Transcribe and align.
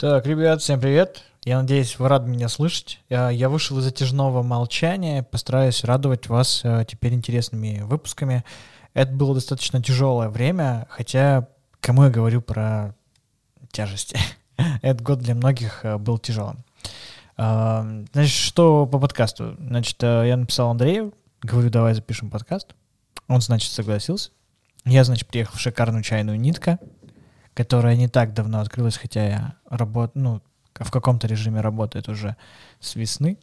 Так, 0.00 0.24
ребят, 0.24 0.62
всем 0.62 0.80
привет. 0.80 1.24
Я 1.44 1.60
надеюсь, 1.60 1.98
вы 1.98 2.08
рады 2.08 2.26
меня 2.30 2.48
слышать. 2.48 3.00
Я, 3.10 3.28
я 3.28 3.50
вышел 3.50 3.78
из 3.78 3.84
затяжного 3.84 4.42
молчания, 4.42 5.22
постараюсь 5.22 5.84
радовать 5.84 6.26
вас 6.26 6.62
э, 6.64 6.86
теперь 6.88 7.12
интересными 7.12 7.82
выпусками. 7.82 8.42
Это 8.94 9.12
было 9.12 9.34
достаточно 9.34 9.82
тяжелое 9.82 10.30
время, 10.30 10.86
хотя 10.88 11.48
кому 11.82 12.04
я 12.04 12.08
говорю 12.08 12.40
про 12.40 12.94
тяжести? 13.72 14.18
Этот 14.80 15.02
год 15.02 15.18
для 15.18 15.34
многих 15.34 15.84
э, 15.84 15.98
был 15.98 16.16
тяжелым. 16.16 16.64
Значит, 17.36 18.32
что 18.32 18.86
по 18.86 18.98
подкасту? 18.98 19.54
Значит, 19.58 20.02
я 20.02 20.34
написал 20.38 20.70
Андрею, 20.70 21.12
говорю, 21.42 21.68
давай 21.68 21.92
запишем 21.92 22.30
подкаст. 22.30 22.68
Он, 23.28 23.42
значит, 23.42 23.70
согласился. 23.70 24.30
Я, 24.86 25.04
значит, 25.04 25.28
приехал 25.28 25.58
в 25.58 25.60
шикарную 25.60 26.02
чайную 26.02 26.40
«Нитка», 26.40 26.78
которая 27.54 27.96
не 27.96 28.08
так 28.08 28.32
давно 28.32 28.60
открылась, 28.60 28.96
хотя 28.96 29.26
я 29.26 29.54
работаю, 29.68 30.24
ну, 30.24 30.42
в 30.74 30.90
каком-то 30.90 31.26
режиме 31.26 31.60
работает 31.60 32.08
уже 32.08 32.36
с 32.80 32.94
весны. 32.94 33.38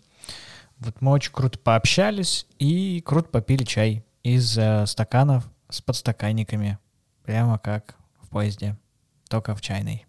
Вот 0.80 1.02
мы 1.02 1.12
очень 1.12 1.32
круто 1.32 1.58
пообщались 1.60 2.46
и 2.60 3.02
круто 3.06 3.30
попили 3.30 3.64
чай 3.64 4.04
из 4.24 4.58
э, 4.58 4.86
стаканов 4.86 5.50
с 5.70 5.82
подстаканниками, 5.82 6.78
прямо 7.24 7.58
как 7.58 7.96
в 8.22 8.30
поезде, 8.30 8.78
только 9.30 9.56
в 9.56 9.62
чайной. 9.62 10.06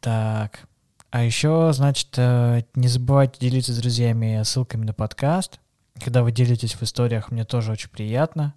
Так, 0.00 0.68
а 1.10 1.22
еще, 1.22 1.70
значит, 1.72 2.14
э, 2.16 2.62
не 2.74 2.88
забывайте 2.88 3.38
делиться 3.40 3.72
с 3.72 3.78
друзьями 3.78 4.42
ссылками 4.44 4.84
на 4.84 4.92
подкаст. 4.92 5.58
Когда 6.02 6.22
вы 6.22 6.30
делитесь 6.30 6.74
в 6.74 6.82
историях, 6.82 7.30
мне 7.30 7.44
тоже 7.44 7.72
очень 7.72 7.90
приятно. 7.90 8.54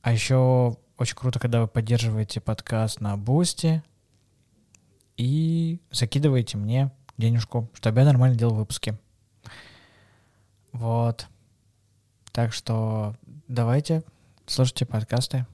А 0.00 0.12
еще 0.12 0.76
очень 0.98 1.16
круто, 1.16 1.38
когда 1.38 1.60
вы 1.60 1.68
поддерживаете 1.68 2.40
подкаст 2.40 3.00
на 3.00 3.16
Boosty 3.16 3.82
и 5.16 5.80
закидываете 5.90 6.56
мне 6.58 6.90
денежку, 7.18 7.68
чтобы 7.74 8.00
я 8.00 8.06
нормально 8.06 8.36
делал 8.36 8.54
выпуски. 8.54 8.96
Вот. 10.72 11.26
Так 12.32 12.52
что 12.52 13.14
давайте 13.48 14.02
слушайте 14.46 14.86
подкасты. 14.86 15.46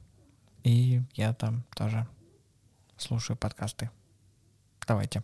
И 0.64 1.02
я 1.14 1.32
там 1.34 1.64
тоже 1.74 2.06
слушаю 2.96 3.36
подкасты. 3.36 3.90
Давайте. 4.86 5.22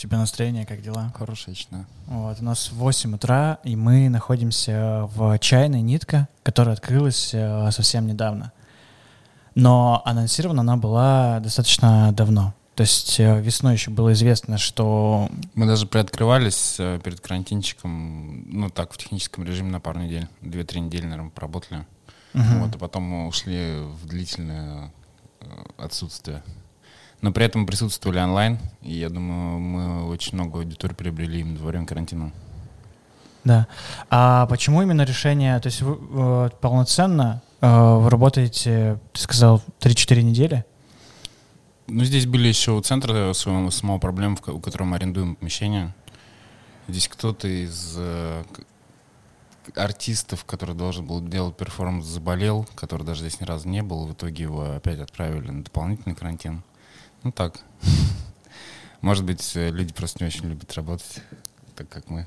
Тебя 0.01 0.17
настроение, 0.17 0.65
как 0.65 0.81
дела? 0.81 1.13
Хорошечно. 1.15 1.85
Вот, 2.07 2.37
у 2.39 2.43
нас 2.43 2.71
8 2.71 3.15
утра, 3.15 3.59
и 3.63 3.75
мы 3.75 4.09
находимся 4.09 5.07
в 5.13 5.37
чайной 5.39 5.81
«Нитка», 5.81 6.27
которая 6.43 6.73
открылась 6.73 7.31
э, 7.33 7.69
совсем 7.71 8.07
недавно. 8.07 8.51
Но 9.53 10.01
анонсирована 10.05 10.61
она 10.61 10.77
была 10.77 11.39
достаточно 11.39 12.11
давно. 12.13 12.53
То 12.75 12.81
есть 12.81 13.19
э, 13.19 13.41
весной 13.41 13.73
еще 13.73 13.91
было 13.91 14.13
известно, 14.13 14.57
что... 14.57 15.29
Мы 15.53 15.67
даже 15.67 15.85
приоткрывались 15.85 16.77
э, 16.79 16.99
перед 17.03 17.19
карантинчиком, 17.19 18.43
ну 18.51 18.69
так, 18.71 18.93
в 18.93 18.97
техническом 18.97 19.43
режиме 19.43 19.69
на 19.69 19.79
пару 19.79 19.99
недель. 19.99 20.27
Две-три 20.41 20.81
недели, 20.81 21.05
наверное, 21.05 21.29
поработали. 21.29 21.85
Мгм. 22.33 22.63
Вот, 22.63 22.75
а 22.75 22.79
потом 22.79 23.03
мы 23.03 23.27
ушли 23.27 23.81
в 23.81 24.07
длительное 24.07 24.91
отсутствие. 25.77 26.41
Но 27.21 27.31
при 27.31 27.45
этом 27.45 27.65
присутствовали 27.65 28.19
онлайн, 28.19 28.57
и 28.81 28.93
я 28.93 29.09
думаю, 29.09 29.59
мы 29.59 30.07
очень 30.07 30.35
много 30.35 30.59
аудитории 30.59 30.95
приобрели 30.95 31.41
именно 31.41 31.59
во 31.59 31.67
время 31.67 31.85
карантина. 31.85 32.31
Да. 33.43 33.67
А 34.09 34.45
почему 34.47 34.81
именно 34.81 35.03
решение... 35.03 35.59
То 35.59 35.67
есть 35.67 35.81
вы 35.81 35.97
э, 35.99 36.49
полноценно 36.61 37.41
э, 37.61 37.95
вы 37.95 38.09
работаете, 38.09 38.99
ты 39.13 39.21
сказал, 39.21 39.61
3-4 39.79 40.21
недели? 40.21 40.65
Ну, 41.87 42.03
здесь 42.03 42.25
были 42.25 42.47
еще 42.47 42.71
у 42.71 42.81
центра 42.81 43.33
своего, 43.33 43.69
самого 43.71 43.99
проблем, 43.99 44.37
у 44.47 44.59
которого 44.59 44.87
мы 44.87 44.95
арендуем 44.95 45.35
помещение. 45.35 45.93
Здесь 46.87 47.07
кто-то 47.07 47.47
из 47.47 47.95
э, 47.97 48.43
артистов, 49.75 50.45
который 50.45 50.75
должен 50.75 51.05
был 51.05 51.21
делать 51.21 51.55
перформанс, 51.55 52.05
заболел, 52.05 52.67
который 52.75 53.05
даже 53.05 53.21
здесь 53.21 53.39
ни 53.39 53.45
разу 53.45 53.67
не 53.67 53.81
был. 53.81 54.07
В 54.07 54.13
итоге 54.13 54.43
его 54.43 54.75
опять 54.75 54.99
отправили 54.99 55.51
на 55.51 55.63
дополнительный 55.63 56.15
карантин. 56.15 56.63
Ну 57.23 57.31
так. 57.31 57.59
Может 59.01 59.25
быть, 59.25 59.55
э, 59.55 59.69
люди 59.69 59.93
просто 59.93 60.23
не 60.23 60.27
очень 60.27 60.45
любят 60.45 60.73
работать, 60.73 61.21
так 61.75 61.89
как 61.89 62.09
мы. 62.09 62.25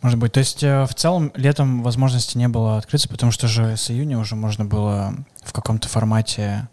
Может 0.00 0.18
быть. 0.18 0.32
То 0.32 0.40
есть 0.40 0.62
э, 0.62 0.84
в 0.84 0.94
целом 0.94 1.32
летом 1.34 1.82
возможности 1.82 2.36
не 2.36 2.48
было 2.48 2.76
открыться, 2.76 3.08
потому 3.08 3.32
что 3.32 3.48
же 3.48 3.76
с 3.76 3.90
июня 3.90 4.18
уже 4.18 4.36
можно 4.36 4.64
было 4.64 5.14
в 5.42 5.52
каком-то 5.52 5.88
формате 5.88 6.68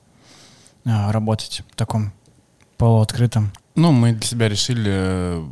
э, 0.85 1.11
работать, 1.11 1.63
в 1.71 1.75
таком 1.75 2.11
полуоткрытом. 2.77 3.51
Ну, 3.75 3.91
мы 3.91 4.13
для 4.13 4.27
себя 4.27 4.49
решили 4.49 5.43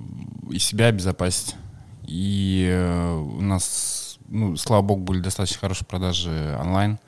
и 0.52 0.60
себя 0.60 0.88
обезопасить. 0.88 1.56
И 2.04 3.16
у 3.38 3.42
нас, 3.42 4.18
ну, 4.28 4.58
слава 4.58 4.82
богу, 4.82 5.04
были 5.04 5.22
достаточно 5.22 5.60
хорошие 5.60 5.86
продажи 5.86 6.58
онлайн, 6.60 7.00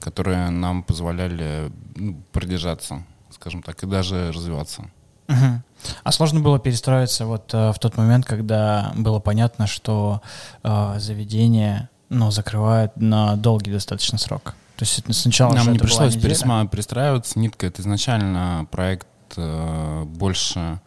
которые 0.00 0.48
нам 0.48 0.82
позволяли 0.82 1.70
ну, 1.94 2.20
продержаться, 2.32 3.04
скажем 3.36 3.62
так, 3.62 3.82
и 3.82 3.86
даже 3.86 4.32
развиваться. 4.32 4.84
Мгм. 5.28 5.62
А 6.02 6.12
сложно 6.12 6.40
было 6.40 6.58
перестроиться 6.58 7.26
вот 7.26 7.52
э, 7.52 7.72
в 7.72 7.78
тот 7.78 7.96
момент, 7.96 8.24
когда 8.26 8.92
было 8.96 9.18
понятно, 9.20 9.66
что 9.66 10.20
э, 10.62 10.94
заведение 10.98 11.88
ну, 12.08 12.30
закрывают 12.30 12.96
на 12.96 13.36
долгий 13.36 13.72
достаточно 13.72 14.18
срок. 14.18 14.54
То 14.76 14.84
есть 14.84 15.02
сначала 15.14 15.54
Нам 15.54 15.72
не 15.72 15.78
пришлось 15.78 16.16
пересма- 16.16 16.68
перестраиваться. 16.68 17.38
Нитка— 17.38 17.66
это 17.68 17.82
изначально 17.82 18.66
проект 18.70 19.06
э, 19.36 20.04
больше 20.04 20.80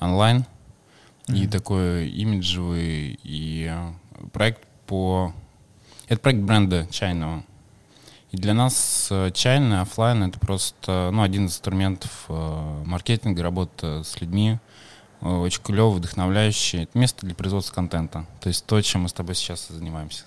онлайн 0.00 0.44
и 1.28 1.42
Мгм. 1.42 1.50
такой 1.50 2.08
имиджевый, 2.08 3.18
и 3.22 3.68
э, 3.70 3.92
проект 4.32 4.62
по... 4.86 5.32
Это 6.08 6.20
проект 6.20 6.40
бренда 6.40 6.86
чайного. 6.90 7.44
И 8.34 8.36
для 8.36 8.52
нас 8.52 9.06
э, 9.12 9.30
чайный 9.32 9.80
оффлайн 9.80 10.24
это 10.24 10.40
просто 10.40 11.10
ну, 11.12 11.22
один 11.22 11.46
из 11.46 11.50
инструментов 11.50 12.24
э, 12.28 12.82
маркетинга, 12.84 13.44
работа 13.44 14.02
с 14.02 14.20
людьми. 14.20 14.58
Э, 15.20 15.28
Очень 15.28 15.62
клевый, 15.62 15.98
вдохновляющий. 15.98 16.82
Это 16.82 16.98
место 16.98 17.26
для 17.26 17.36
производства 17.36 17.72
контента. 17.72 18.26
То 18.40 18.48
есть 18.48 18.66
то, 18.66 18.82
чем 18.82 19.02
мы 19.02 19.08
с 19.08 19.12
тобой 19.12 19.36
сейчас 19.36 19.70
и 19.70 19.74
занимаемся. 19.74 20.24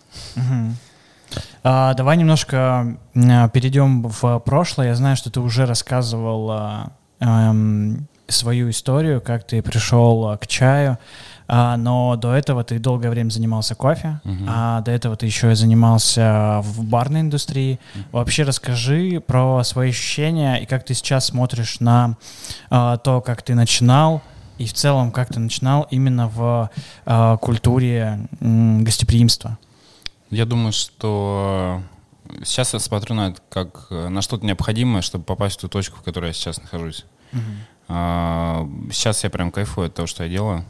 А, 1.64 1.94
давай 1.96 2.16
немножко 2.16 2.98
перейдем 3.14 4.04
в 4.04 4.40
прошлое. 4.40 4.88
Я 4.88 4.96
знаю, 4.96 5.18
что 5.18 5.30
ты 5.30 5.42
уже 5.42 5.66
рассказывал 5.66 6.50
а, 6.50 6.92
эм, 7.20 8.08
свою 8.30 8.70
историю, 8.70 9.20
как 9.20 9.46
ты 9.46 9.62
пришел 9.62 10.30
а, 10.30 10.38
к 10.38 10.48
чаю, 10.48 10.98
А, 11.48 11.78
но 11.78 12.16
до 12.18 12.34
этого 12.34 12.64
ты 12.64 12.78
долгое 12.80 13.10
время 13.10 13.30
занимался 13.30 13.74
кофе, 13.76 14.20
Мгм. 14.26 14.46
а 14.50 14.82
до 14.82 14.92
этого 14.92 15.16
ты 15.16 15.26
еще 15.26 15.52
и 15.52 15.56
занимался 15.56 16.60
в 16.64 16.84
барной 16.84 17.22
индустрии. 17.22 17.80
Вообще 18.12 18.44
расскажи 18.44 19.22
про 19.26 19.64
свои 19.64 19.90
ощущения 19.92 20.58
и 20.58 20.66
как 20.66 20.84
ты 20.86 20.94
сейчас 20.94 21.28
смотришь 21.28 21.80
на 21.80 22.18
а, 22.70 22.98
то, 22.98 23.22
как 23.22 23.42
ты 23.44 23.56
начинал, 23.56 24.22
и 24.58 24.66
в 24.66 24.74
целом, 24.74 25.12
как 25.12 25.30
ты 25.34 25.40
начинал 25.40 25.88
именно 25.92 26.28
в 26.28 26.70
а, 27.06 27.38
культуре 27.38 28.28
гостеприимства. 28.42 29.58
Я 30.30 30.46
думаю, 30.46 30.74
что 30.74 31.82
сейчас 32.44 32.74
я 32.74 32.80
смотрю 32.80 33.16
на 33.16 33.30
это 33.30 33.42
как 33.50 33.88
э, 33.92 34.10
на 34.10 34.22
что-то 34.22 34.46
необходимое, 34.46 35.02
чтобы 35.02 35.24
попасть 35.24 35.58
в 35.58 35.62
ту 35.62 35.70
точку, 35.70 35.98
в 36.00 36.02
которой 36.04 36.28
я 36.28 36.34
сейчас 36.34 36.60
нахожусь. 36.62 37.06
А, 37.88 38.68
сейчас 38.92 39.24
я 39.24 39.30
прям 39.30 39.52
кайфую 39.52 39.88
от 39.88 39.94
того, 39.94 40.08
что 40.08 40.24
я 40.26 40.30
делаю. 40.30 40.66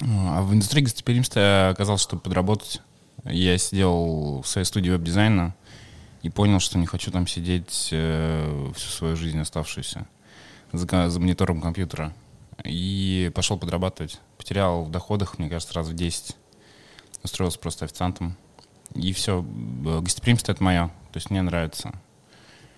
А 0.00 0.42
в 0.42 0.52
индустрии 0.54 0.82
гостеприимства 0.82 1.70
оказалось, 1.70 2.02
чтобы 2.02 2.22
подработать, 2.22 2.80
я 3.24 3.58
сидел 3.58 4.42
в 4.42 4.46
своей 4.46 4.64
студии 4.64 4.90
веб-дизайна 4.90 5.54
и 6.22 6.30
понял, 6.30 6.60
что 6.60 6.78
не 6.78 6.86
хочу 6.86 7.10
там 7.10 7.26
сидеть 7.26 7.88
э, 7.92 8.70
всю 8.74 8.88
свою 8.90 9.16
жизнь 9.16 9.38
оставшуюся 9.40 10.06
за, 10.72 11.10
за 11.10 11.20
монитором 11.20 11.60
компьютера. 11.60 12.12
И 12.64 13.30
пошел 13.34 13.56
подрабатывать. 13.58 14.20
Потерял 14.36 14.84
в 14.84 14.90
доходах, 14.90 15.38
мне 15.38 15.48
кажется, 15.48 15.74
раз 15.74 15.88
в 15.88 15.94
10. 15.94 16.36
Устроился 17.22 17.58
просто 17.58 17.84
официантом. 17.84 18.36
И 18.94 19.12
все. 19.12 19.42
Гостеприимство— 19.42 20.52
это 20.52 20.62
мое. 20.62 20.88
То 21.12 21.16
есть 21.16 21.30
мне 21.30 21.42
нравится. 21.42 21.92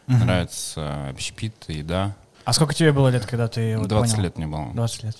Угу. 0.07 0.17
Нравится 0.17 1.09
общепит, 1.09 1.55
еда. 1.69 2.17
А 2.45 2.53
сколько 2.53 2.75
тебе 2.75 2.93
было 2.93 3.09
лет, 3.09 3.27
когда 3.27 3.49
ты 3.49 3.79
вот 3.79 3.89
20 3.89 4.13
понял? 4.13 4.25
лет 4.25 4.37
мне 4.37 4.47
было. 4.47 4.73
20 4.75 5.03
лет. 5.05 5.17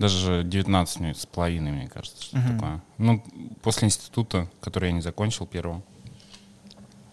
Даже 0.00 0.44
19 0.44 1.00
мне 1.00 1.14
с 1.14 1.26
половиной, 1.26 1.72
мне 1.72 1.86
кажется, 1.86 2.24
что 2.24 2.38
угу. 2.38 2.48
такое. 2.54 2.80
Ну, 2.96 3.22
после 3.62 3.86
института, 3.86 4.48
который 4.62 4.88
я 4.88 4.92
не 4.94 5.02
закончил 5.02 5.46
первого. 5.46 5.82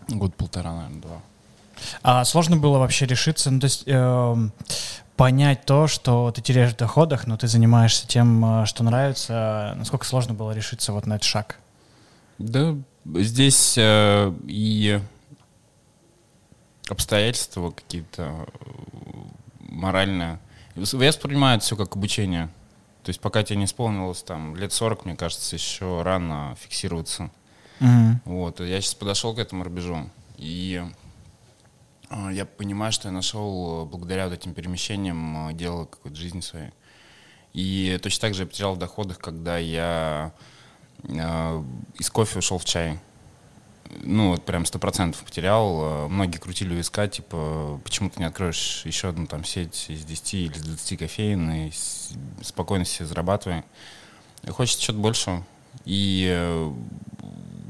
Год-полтора, 0.07 0.73
наверное, 0.73 1.01
два. 1.01 1.21
А 2.01 2.23
сложно 2.23 2.55
было 2.55 2.77
вообще 2.77 3.05
решиться, 3.05 3.51
ну, 3.51 3.59
то 3.59 3.65
есть 3.65 3.83
э, 3.85 4.49
понять 5.17 5.65
то, 5.65 5.87
что 5.87 6.31
ты 6.31 6.41
теряешь 6.41 6.71
в 6.71 6.77
доходах, 6.77 7.27
но 7.27 7.35
ты 7.35 7.47
занимаешься 7.47 8.07
тем, 8.07 8.61
э, 8.61 8.65
что 8.65 8.85
нравится. 8.85 9.73
Насколько 9.75 10.05
сложно 10.05 10.33
было 10.33 10.51
решиться 10.51 10.93
вот 10.93 11.05
на 11.05 11.15
этот 11.15 11.25
шаг? 11.25 11.59
Да, 12.37 12.73
здесь 13.03 13.75
э, 13.77 14.33
и 14.47 15.01
обстоятельства 16.87 17.71
какие-то 17.71 18.47
э, 18.47 18.69
моральные. 19.59 20.39
Я 20.75 20.81
воспринимаю 21.09 21.59
все 21.59 21.75
как 21.75 21.97
обучение. 21.97 22.49
То 23.07 23.11
есть 23.11 23.21
пока 23.21 23.41
тебе 23.41 23.59
не 23.59 23.63
исполнилось 23.63 24.21
там 24.21 24.53
лет 24.57 24.73
40, 24.73 25.05
мне 25.05 25.15
кажется, 25.15 25.55
еще 25.55 26.01
рано 26.01 26.57
фиксироваться. 26.59 27.31
Mm-hmm. 27.79 28.15
Вот. 28.25 28.59
Я 28.59 28.81
сейчас 28.81 28.95
подошел 28.95 29.33
к 29.33 29.39
этому 29.39 29.63
рубежу. 29.63 30.09
И 30.35 30.83
э, 32.09 32.29
я 32.33 32.43
понимаю, 32.45 32.91
что 32.91 33.07
я 33.07 33.13
нашел 33.13 33.85
благодаря 33.85 34.25
вот 34.25 34.33
этим 34.33 34.53
перемещениям 34.53 35.55
дело 35.55 35.85
какой-то 35.85 36.17
жизни 36.17 36.41
своей. 36.41 36.71
И 37.53 37.97
точно 38.03 38.23
так 38.23 38.33
же 38.33 38.41
я 38.41 38.47
потерял 38.47 38.75
в 38.75 38.77
доходах, 38.77 39.19
когда 39.19 39.57
я 39.57 40.33
э, 41.03 41.63
из 41.99 42.09
кофе 42.09 42.39
ушел 42.39 42.57
в 42.57 42.65
чай 42.65 42.99
ну, 44.03 44.31
вот 44.31 44.45
прям 44.45 44.65
сто 44.65 44.79
процентов 44.79 45.23
потерял. 45.23 45.81
Э, 45.81 46.07
многие 46.07 46.37
крутили 46.37 46.73
виска, 46.73 47.07
типа, 47.07 47.79
почему 47.83 48.09
ты 48.09 48.19
не 48.19 48.25
откроешь 48.25 48.81
еще 48.85 49.09
одну 49.09 49.27
там 49.27 49.43
сеть 49.43 49.85
из 49.89 50.03
10 50.03 50.33
или 50.33 50.53
из 50.53 50.63
20 50.63 50.99
кофеин 50.99 51.51
и 51.51 51.71
спокойно 52.41 52.85
себе 52.85 53.05
зарабатывай. 53.05 53.63
Хочется 54.47 54.83
что-то 54.83 54.99
большего. 54.99 55.45
И 55.85 56.27
э, 56.29 56.71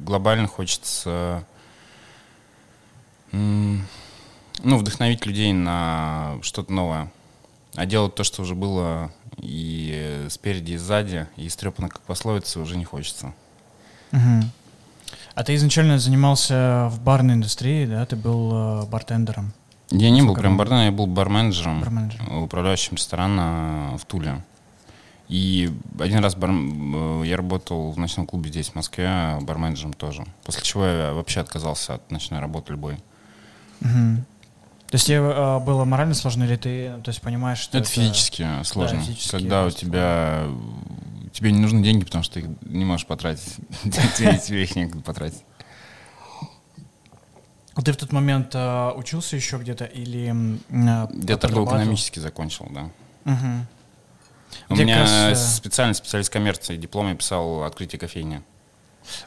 глобально 0.06 0.48
хочется 0.48 1.46
ну, 3.32 4.78
вдохновить 4.78 5.26
людей 5.26 5.54
на 5.54 6.40
что-то 6.42 6.72
новое. 6.72 7.12
А 7.76 7.86
делать 7.86 8.16
то, 8.16 8.24
что 8.24 8.42
уже 8.42 8.56
было 8.56 9.12
и 9.38 10.26
спереди, 10.30 10.74
и 10.74 10.78
сзади, 10.78 11.28
и 11.36 11.48
истрепано, 11.48 11.90
как 11.90 12.02
пословица, 12.02 12.60
уже 12.60 12.78
не 12.78 12.86
хочется. 12.86 13.34
Угу. 14.12 14.46
А 15.38 15.44
ты 15.44 15.54
изначально 15.54 16.00
занимался 16.00 16.90
в 16.92 17.00
барной 17.00 17.36
индустрии, 17.36 17.86
да? 17.86 18.04
Ты 18.08 18.16
был 18.16 18.82
э, 18.82 18.86
бартендером? 18.88 19.54
Я 19.92 20.10
не 20.10 20.24
был 20.24 20.34
прям 20.34 20.58
бартендером, 20.58 20.86
я 20.86 20.92
был 20.92 21.06
барменджером, 21.06 21.80
барменджером, 21.80 22.42
управляющим 22.42 22.96
ресторана 22.96 23.96
в 24.00 24.06
Туле. 24.06 24.44
И 25.30 25.72
один 26.00 26.24
раз 26.24 26.34
бар... 26.36 26.50
Э, 26.50 27.22
я 27.24 27.38
работал 27.38 27.92
в 27.92 28.00
ночном 28.00 28.26
клубе 28.26 28.50
здесь, 28.50 28.70
в 28.70 28.76
Москве, 28.76 29.38
барменджером 29.42 29.94
тоже. 29.94 30.26
После 30.44 30.64
чего 30.64 30.88
я 30.88 31.14
вообще 31.14 31.42
отказался 31.42 31.94
от 31.94 32.10
ночной 32.10 32.40
работы 32.40 32.72
любой. 32.72 32.96
Угу. 33.82 34.24
То 34.88 34.96
есть 34.96 35.06
тебе 35.06 35.18
э, 35.18 35.60
было 35.60 35.86
морально 35.86 36.16
сложно, 36.16 36.46
или 36.46 36.56
ты 36.56 36.94
то 37.04 37.10
есть, 37.10 37.22
понимаешь, 37.22 37.60
что 37.60 37.78
это... 37.78 37.86
Это 37.86 37.94
физически 37.94 38.48
сложно. 38.64 38.98
Да, 38.98 39.04
физически 39.04 39.30
Когда 39.30 39.66
у 39.66 39.70
тебя 39.70 40.48
тебе 41.32 41.52
не 41.52 41.60
нужны 41.60 41.84
деньги, 41.84 42.06
потому 42.06 42.24
что 42.24 42.36
ты 42.36 42.40
их 42.42 42.48
не 42.62 42.86
можешь 42.86 43.06
потратить. 43.06 43.56
Тебе 43.84 44.64
их 44.64 44.76
некогда 44.76 45.04
потратить. 45.04 45.44
Ты 47.84 47.94
в 47.94 47.98
тот 47.98 48.12
момент 48.12 48.56
э, 48.56 48.92
учился 48.96 49.36
еще 49.36 49.58
где-то 49.58 49.86
или 49.86 50.34
э, 50.70 51.08
Я 51.28 51.38
торгово-экономически 51.38 52.20
закончил, 52.20 52.68
да. 52.72 52.90
Угу. 53.32 53.66
У 54.70 54.74
Где 54.74 54.84
меня 54.84 55.02
раз, 55.02 55.12
э, 55.12 55.58
специальный 55.58 55.94
специалист 55.94 56.32
коммерции, 56.32 56.76
диплом 56.76 57.10
я 57.10 57.16
писал 57.16 57.64
«Открытие 57.64 58.00
кофейни». 58.00 58.42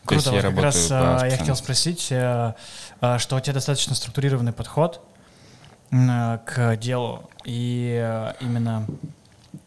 Круто, 0.04 0.30
То 0.30 0.34
есть 0.34 0.44
я 0.44 0.50
как 0.50 0.62
раз 0.62 0.88
по 0.88 1.26
я 1.26 1.36
хотел 1.38 1.56
спросить, 1.56 2.02
что 2.02 2.56
у 3.00 3.40
тебя 3.40 3.54
достаточно 3.54 3.94
структурированный 3.94 4.52
подход 4.52 5.00
к 5.90 6.76
делу, 6.76 7.30
и 7.44 8.28
именно 8.40 8.86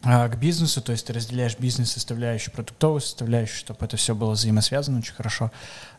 к 0.02 0.36
бизнесу, 0.36 0.80
то 0.80 0.92
есть 0.92 1.06
ты 1.06 1.12
разделяешь 1.12 1.58
бизнес-составляющую, 1.58 2.54
продуктовую 2.54 3.00
составляющую, 3.00 3.58
чтобы 3.58 3.84
это 3.84 3.96
все 3.96 4.14
было 4.14 4.30
взаимосвязано 4.30 4.98
очень 4.98 5.14
хорошо 5.14 5.50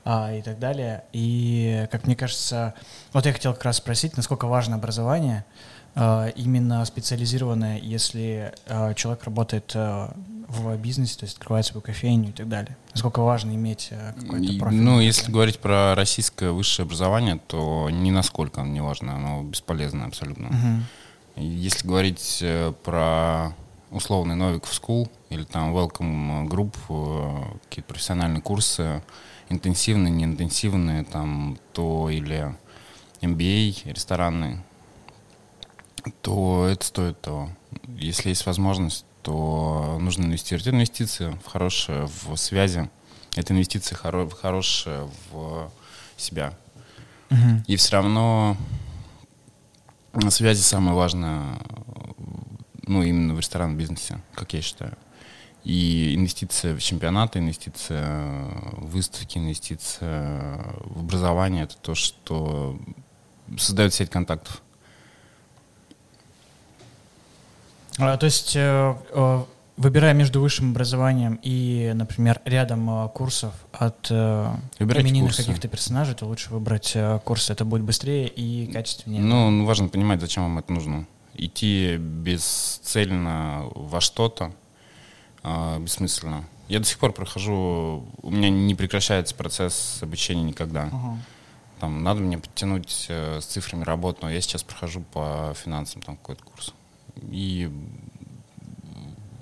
а, 0.04 0.34
и 0.34 0.42
так 0.42 0.60
далее. 0.60 1.04
И, 1.14 1.88
как 1.92 2.06
мне 2.06 2.16
кажется, 2.16 2.74
вот 3.14 3.26
я 3.26 3.34
хотел 3.34 3.54
как 3.54 3.66
раз 3.66 3.78
спросить, 3.78 4.18
насколько 4.18 4.48
важно 4.48 4.76
образование, 4.76 5.46
а, 5.94 6.28
именно 6.30 6.84
специализированное, 6.86 7.80
если 7.80 8.54
а, 8.68 8.94
человек 8.96 9.24
работает 9.24 9.72
а, 9.76 10.16
в 10.48 10.78
бизнесе, 10.78 11.18
то 11.20 11.26
есть 11.26 11.38
открывает 11.38 11.66
свою 11.66 11.82
кофейню 11.82 12.30
и 12.30 12.34
так 12.34 12.50
далее. 12.50 12.76
Насколько 12.94 13.22
важно 13.22 13.52
иметь 13.56 13.90
а, 13.92 14.14
какой-то 14.14 14.60
профиль? 14.60 14.82
Ну, 14.82 15.00
если 15.00 15.32
говорить 15.32 15.60
про 15.60 15.96
российское 15.96 16.52
высшее 16.52 16.86
образование, 16.86 17.40
то 17.48 17.90
ни 17.90 18.12
насколько 18.12 18.62
оно 18.62 18.72
не 18.72 18.82
важно, 18.82 19.16
оно 19.16 19.44
бесполезно 19.44 20.06
абсолютно. 20.06 20.50
Угу. 20.50 21.42
Если 21.44 21.86
говорить 21.88 22.40
э, 22.42 22.74
про 22.84 23.54
условный 23.92 24.36
Новиков 24.36 24.72
School 24.72 25.10
или 25.30 25.44
там 25.44 25.76
Welcome 25.76 26.48
Group, 26.48 26.76
э, 26.90 27.58
какие-то 27.64 27.88
профессиональные 27.94 28.42
курсы, 28.42 29.04
интенсивные, 29.50 30.12
неинтенсивные, 30.12 31.04
там, 31.04 31.58
то 31.74 32.10
или 32.10 32.56
MBA 33.22 33.92
ресторанный, 33.92 34.60
то 36.22 36.68
это 36.68 36.86
стоит 36.86 37.22
того. 37.22 37.50
Если 37.98 38.30
есть 38.30 38.46
возможность, 38.46 39.06
то 39.22 39.98
нужно 40.00 40.26
инвестировать. 40.26 40.68
Это 40.68 40.76
инвестиции 40.76 41.36
в 41.44 41.48
хорошие, 41.48 42.08
в 42.08 42.36
связи. 42.36 42.90
Это 43.36 43.54
инвестиции 43.54 43.96
хоро 43.96 44.30
хорошие 44.30 45.10
в 45.32 45.72
себя. 46.16 46.54
Угу. 47.32 47.64
И 47.68 47.76
все 47.76 47.94
равно 47.94 48.56
связи 50.30 50.62
самое 50.62 50.96
важное 50.96 51.60
ну, 52.88 53.04
именно 53.04 53.34
в 53.34 53.40
ресторанном 53.40 53.78
бизнесе, 53.78 54.22
как 54.34 54.54
я 54.54 54.62
считаю. 54.62 54.98
И 55.64 56.14
инвестиция 56.16 56.76
в 56.76 56.80
чемпионаты, 56.82 57.40
инвестиция 57.40 58.50
в 58.74 58.92
выставки, 58.92 59.40
инвестиция 59.40 60.64
в 60.82 61.00
образование— 61.00 61.64
это 61.66 61.76
то, 61.78 61.96
что 61.96 62.80
создает 63.58 63.94
сеть 63.94 64.12
контактов. 64.12 64.62
А, 67.98 68.18
то 68.18 68.26
есть, 68.26 68.56
э, 68.56 68.96
э, 69.10 69.44
выбирая 69.78 70.14
между 70.14 70.40
высшим 70.40 70.72
образованием 70.72 71.40
и, 71.42 71.94
например, 71.96 72.42
рядом 72.46 72.88
э, 72.90 73.10
курсов 73.10 73.54
от 73.72 74.10
Выбирайте 74.10 75.10
именинных 75.10 75.36
каких-то 75.36 75.68
персонажей, 75.68 76.14
то 76.14 76.26
лучше 76.26 76.52
выбрать 76.52 76.96
курсы. 77.24 77.54
Это 77.54 77.66
будет 77.66 77.82
быстрее 77.82 78.28
и 78.28 78.72
качественнее. 78.72 79.22
Ну, 79.24 79.66
важно 79.66 79.88
понимать, 79.88 80.22
зачем 80.22 80.44
вам 80.44 80.60
это 80.60 80.72
нужно 80.72 81.08
идти 81.38 81.98
бесцельно 81.98 83.70
во 83.74 84.02
что-то 84.02 84.54
э, 85.44 85.80
бессмысленно. 85.80 86.46
Я 86.68 86.80
до 86.80 86.86
сих 86.86 86.98
пор 86.98 87.14
прохожу, 87.14 88.06
у 88.22 88.32
меня 88.32 88.50
не 88.50 88.74
прекращается 88.76 89.36
процесс 89.36 90.00
обучения 90.02 90.44
никогда. 90.44 90.86
Uh-huh. 90.86 91.18
Там 91.80 92.04
надо 92.04 92.22
мне 92.22 92.38
подтянуть 92.38 93.06
э, 93.10 93.40
с 93.42 93.46
цифрами 93.46 93.84
работу, 93.84 94.20
но 94.24 94.32
я 94.32 94.42
сейчас 94.42 94.64
прохожу 94.64 95.02
по 95.14 95.54
финансам 95.56 96.02
там 96.02 96.18
какой-то 96.18 96.44
курс. 96.44 96.74
И 97.30 97.72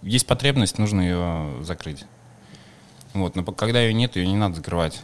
есть 0.01 0.27
потребность, 0.27 0.77
нужно 0.77 1.01
ее 1.01 1.63
закрыть. 1.63 2.05
Вот, 3.13 3.35
но 3.35 3.43
когда 3.43 3.81
ее 3.81 3.93
нет, 3.93 4.15
ее 4.15 4.27
не 4.27 4.35
надо 4.35 4.55
закрывать. 4.55 5.01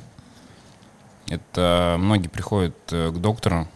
Это 1.27 1.95
многие 1.99 2.27
приходят 2.27 2.75
э, 2.91 3.11
к 3.11 3.17
доктору, 3.17 3.67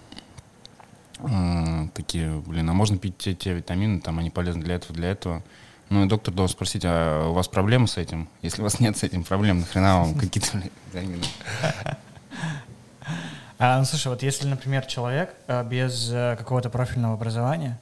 такие, 1.93 2.41
блин, 2.45 2.69
а 2.69 2.73
можно 2.73 2.97
пить 2.97 3.17
те, 3.17 3.33
те 3.33 3.53
витамины, 3.53 4.01
там 4.01 4.19
они 4.19 4.29
полезны 4.29 4.63
для 4.63 4.75
этого, 4.75 4.93
для 4.93 5.09
этого. 5.11 5.43
Ну 5.89 6.05
и 6.05 6.07
доктор 6.07 6.33
должен 6.33 6.53
спросить, 6.53 6.83
а 6.85 7.29
у 7.29 7.33
вас 7.33 7.47
проблемы 7.47 7.87
с 7.87 7.97
этим? 7.97 8.27
Если 8.41 8.61
у 8.61 8.63
вас 8.63 8.79
нет 8.79 8.97
с 8.97 9.03
этим 9.03 9.23
проблем, 9.23 9.59
нахрена 9.59 9.99
вам 9.99 10.15
какие-то 10.19 10.61
витамины? 10.91 11.23
А, 13.59 13.79
ну, 13.79 13.85
слушай, 13.85 14.07
вот 14.07 14.23
если, 14.23 14.47
например, 14.47 14.85
человек 14.85 15.33
э, 15.47 15.63
без 15.63 16.09
э, 16.11 16.35
какого-то 16.37 16.69
профильного 16.69 17.13
образования 17.13 17.79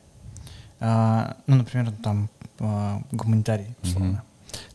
а, 0.82 1.38
ну, 1.46 1.58
например, 1.58 1.92
там 2.04 2.28
а, 2.60 3.02
гуманитарий, 3.12 3.76
условно. 3.84 4.24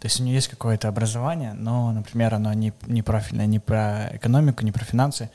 То 0.06 0.08
есть 0.08 0.20
у 0.20 0.22
него 0.22 0.34
есть 0.36 0.46
какое-то 0.46 0.86
образование, 0.86 1.52
но, 1.54 1.90
например, 1.90 2.32
оно 2.34 2.52
не, 2.52 2.72
не 2.86 3.02
профильное, 3.02 3.46
не 3.46 3.58
про 3.58 4.08
экономику, 4.14 4.64
не 4.64 4.70
про 4.70 4.84
финансы. 4.84 5.30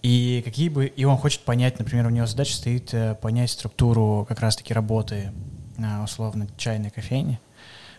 И 0.00 0.42
какие 0.44 0.68
бы... 0.68 0.86
И 0.86 1.04
он 1.04 1.18
хочет 1.18 1.40
понять, 1.40 1.80
например, 1.80 2.06
у 2.06 2.10
него 2.10 2.26
задача 2.26 2.54
стоит 2.54 2.94
э, 2.94 3.16
понять 3.16 3.50
структуру 3.50 4.24
как 4.28 4.38
раз-таки 4.38 4.72
работы, 4.72 5.32
а, 5.76 6.04
условно, 6.04 6.46
чайной 6.56 6.90
кофейни. 6.90 7.40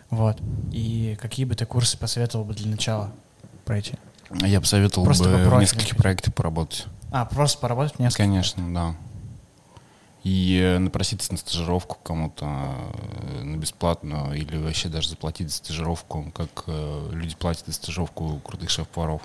Вот. 0.08 0.38
И 0.72 1.18
какие 1.20 1.44
бы 1.44 1.56
ты 1.56 1.66
курсы 1.66 1.98
посоветовал 1.98 2.46
бы 2.46 2.54
для 2.54 2.70
начала 2.70 3.12
пройти? 3.66 3.92
Я 4.30 4.60
бы 4.60 4.66
советовал 4.66 5.04
Просто 5.04 5.24
бы 5.24 5.50
в 5.50 5.60
нескольких 5.60 5.94
проектах 5.94 6.32
поработать. 6.32 6.86
А, 7.12 7.26
просто 7.26 7.58
поработать 7.58 7.96
в 7.96 7.98
несколько? 7.98 8.22
Конечно, 8.22 8.72
да. 8.72 8.96
И 10.24 10.58
э, 10.58 10.78
напроситься 10.78 11.32
на 11.32 11.38
стажировку 11.38 11.98
кому-то 12.02 12.46
э, 12.46 13.42
на 13.42 13.56
бесплатную 13.56 14.34
или 14.34 14.56
вообще 14.56 14.88
даже 14.88 15.10
заплатить 15.10 15.50
за 15.50 15.56
стажировку, 15.56 16.32
как 16.34 16.64
э, 16.66 17.08
люди 17.12 17.36
платят 17.36 17.66
за 17.66 17.74
стажировку 17.74 18.40
крутых 18.40 18.70
шеф-поваров. 18.70 19.20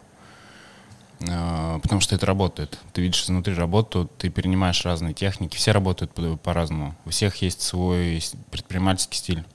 Э, 1.21 1.79
Потому 1.81 2.01
что 2.01 2.15
это 2.15 2.25
работает. 2.25 2.77
Ты 2.91 3.01
видишь 3.01 3.23
изнутри 3.23 3.53
работу, 3.53 4.09
ты 4.17 4.29
перенимаешь 4.29 4.83
разные 4.85 5.13
техники, 5.13 5.55
все 5.55 5.71
работают 5.71 6.13
по- 6.13 6.35
по-разному. 6.35 6.93
У 7.05 7.09
всех 7.11 7.37
есть 7.37 7.61
свой 7.61 8.21
предпринимательский 8.51 9.17
стиль, 9.17 9.45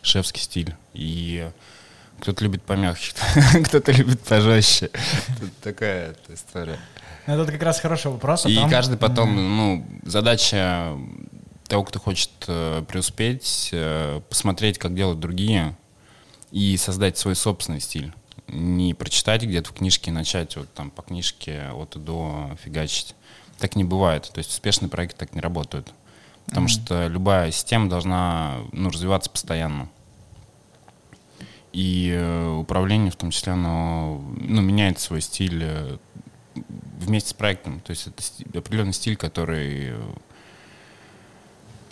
шефский 0.00 0.40
стиль. 0.40 0.74
И 0.94 1.50
кто-то 2.20 2.44
любит 2.44 2.62
помягче, 2.62 3.12
кто-то 3.64 3.92
любит 3.92 4.20
пожестче. 4.20 4.90
Тут 5.40 5.56
такая 5.62 6.14
история. 6.28 6.78
Ну, 7.26 7.42
Это 7.42 7.52
как 7.52 7.62
раз 7.62 7.80
хороший 7.80 8.10
вопрос. 8.10 8.44
о 8.46 8.48
И 8.48 8.54
том- 8.56 8.68
каждый 8.70 8.98
потом, 8.98 9.34
ну, 9.34 9.86
задача 10.04 10.96
того, 11.66 11.84
кто 11.84 11.98
хочет 11.98 12.30
э, 12.46 12.82
преуспеть, 12.86 13.70
э, 13.72 14.20
посмотреть, 14.28 14.78
как 14.78 14.94
делают 14.94 15.20
другие, 15.20 15.76
и 16.50 16.76
создать 16.76 17.16
свой 17.18 17.34
собственный 17.34 17.80
стиль. 17.80 18.12
Не 18.48 18.92
прочитать 18.94 19.42
где-то 19.42 19.70
в 19.70 19.72
книжке 19.72 20.10
и 20.10 20.14
начать 20.14 20.56
вот 20.56 20.72
там 20.74 20.90
по 20.90 21.02
книжке 21.02 21.68
от 21.72 21.96
и 21.96 21.98
до 21.98 22.50
фигачить. 22.62 23.14
Так 23.58 23.74
не 23.76 23.84
бывает. 23.84 24.30
То 24.32 24.38
есть 24.38 24.50
успешные 24.50 24.88
проекты 24.90 25.16
так 25.18 25.34
не 25.34 25.40
работают. 25.40 25.92
Потому 26.46 26.64
Мгм. 26.66 26.68
что 26.68 27.06
любая 27.08 27.50
система 27.50 27.88
должна 27.88 28.58
ну, 28.72 28.90
развиваться 28.90 29.30
постоянно. 29.30 29.88
И 31.74 32.08
э, 32.16 32.50
управление, 32.52 33.10
в 33.10 33.16
том 33.16 33.32
числе, 33.32 33.54
оно 33.54 34.22
ну, 34.36 34.62
меняет 34.62 35.00
свой 35.00 35.20
стиль 35.20 35.60
э, 35.64 35.96
вместе 37.00 37.30
с 37.30 37.32
проектом. 37.32 37.80
То 37.80 37.90
есть 37.90 38.06
это 38.06 38.22
сти- 38.22 38.46
определенный 38.56 38.92
стиль, 38.92 39.16
который 39.16 39.88
э, 39.90 40.00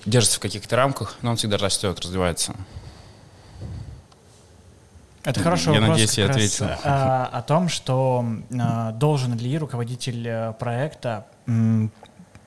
держится 0.06 0.36
в 0.36 0.40
каких-то 0.40 0.76
рамках, 0.76 1.16
но 1.22 1.30
он 1.30 1.36
всегда 1.36 1.58
растет, 1.58 1.98
развивается. 1.98 2.54
Это 5.24 5.40
хороший 5.40 5.74
Я 5.74 5.80
вопрос 5.80 5.88
надеюсь, 5.88 6.18
я 6.18 6.26
раз, 6.28 6.36
ответил. 6.36 6.66
а, 6.84 7.26
о 7.32 7.42
том, 7.42 7.68
что 7.68 8.24
а, 8.56 8.92
должен 8.92 9.36
ли 9.36 9.58
руководитель 9.58 10.52
проекта 10.60 11.26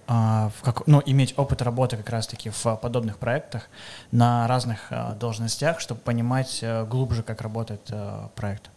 в 0.07 0.53
как, 0.61 0.85
ну, 0.87 1.01
иметь 1.05 1.33
опыт 1.37 1.61
работы 1.61 1.97
как 1.97 2.09
раз-таки 2.09 2.49
в 2.51 2.75
подобных 2.75 3.17
проектах 3.17 3.69
на 4.11 4.47
разных 4.47 4.87
а, 4.91 5.13
должностях, 5.13 5.79
чтобы 5.79 5.99
понимать 6.01 6.59
э, 6.61 6.85
глубже, 6.85 7.23
как 7.23 7.41
работает 7.41 7.81
э, 7.89 8.27
проект. 8.35 8.69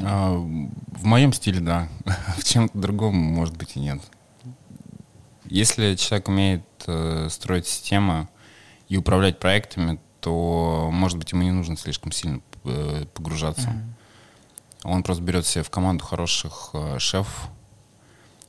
А, 0.00 0.34
в 0.34 1.04
моем 1.04 1.32
стиле, 1.32 1.60
да. 1.60 1.88
В 2.36 2.44
чем-то 2.44 2.76
другом, 2.76 3.16
может 3.16 3.56
быть, 3.56 3.76
и 3.76 3.80
нет. 3.80 4.00
Если 5.46 5.94
человек 5.94 6.28
умеет 6.28 6.62
э, 6.86 7.28
строить 7.30 7.66
системы 7.66 8.28
и 8.88 8.96
управлять 8.96 9.38
проектами, 9.38 9.98
то, 10.20 10.90
может 10.92 11.18
быть, 11.18 11.32
ему 11.32 11.42
не 11.42 11.50
нужно 11.50 11.76
слишком 11.76 12.12
сильно 12.12 12.40
э, 12.64 13.04
погружаться. 13.14 13.72
Он 14.82 15.02
просто 15.02 15.22
берет 15.22 15.46
себе 15.46 15.64
в 15.64 15.70
команду 15.70 16.04
хороших 16.04 16.70
э, 16.72 16.98
шефов, 16.98 17.48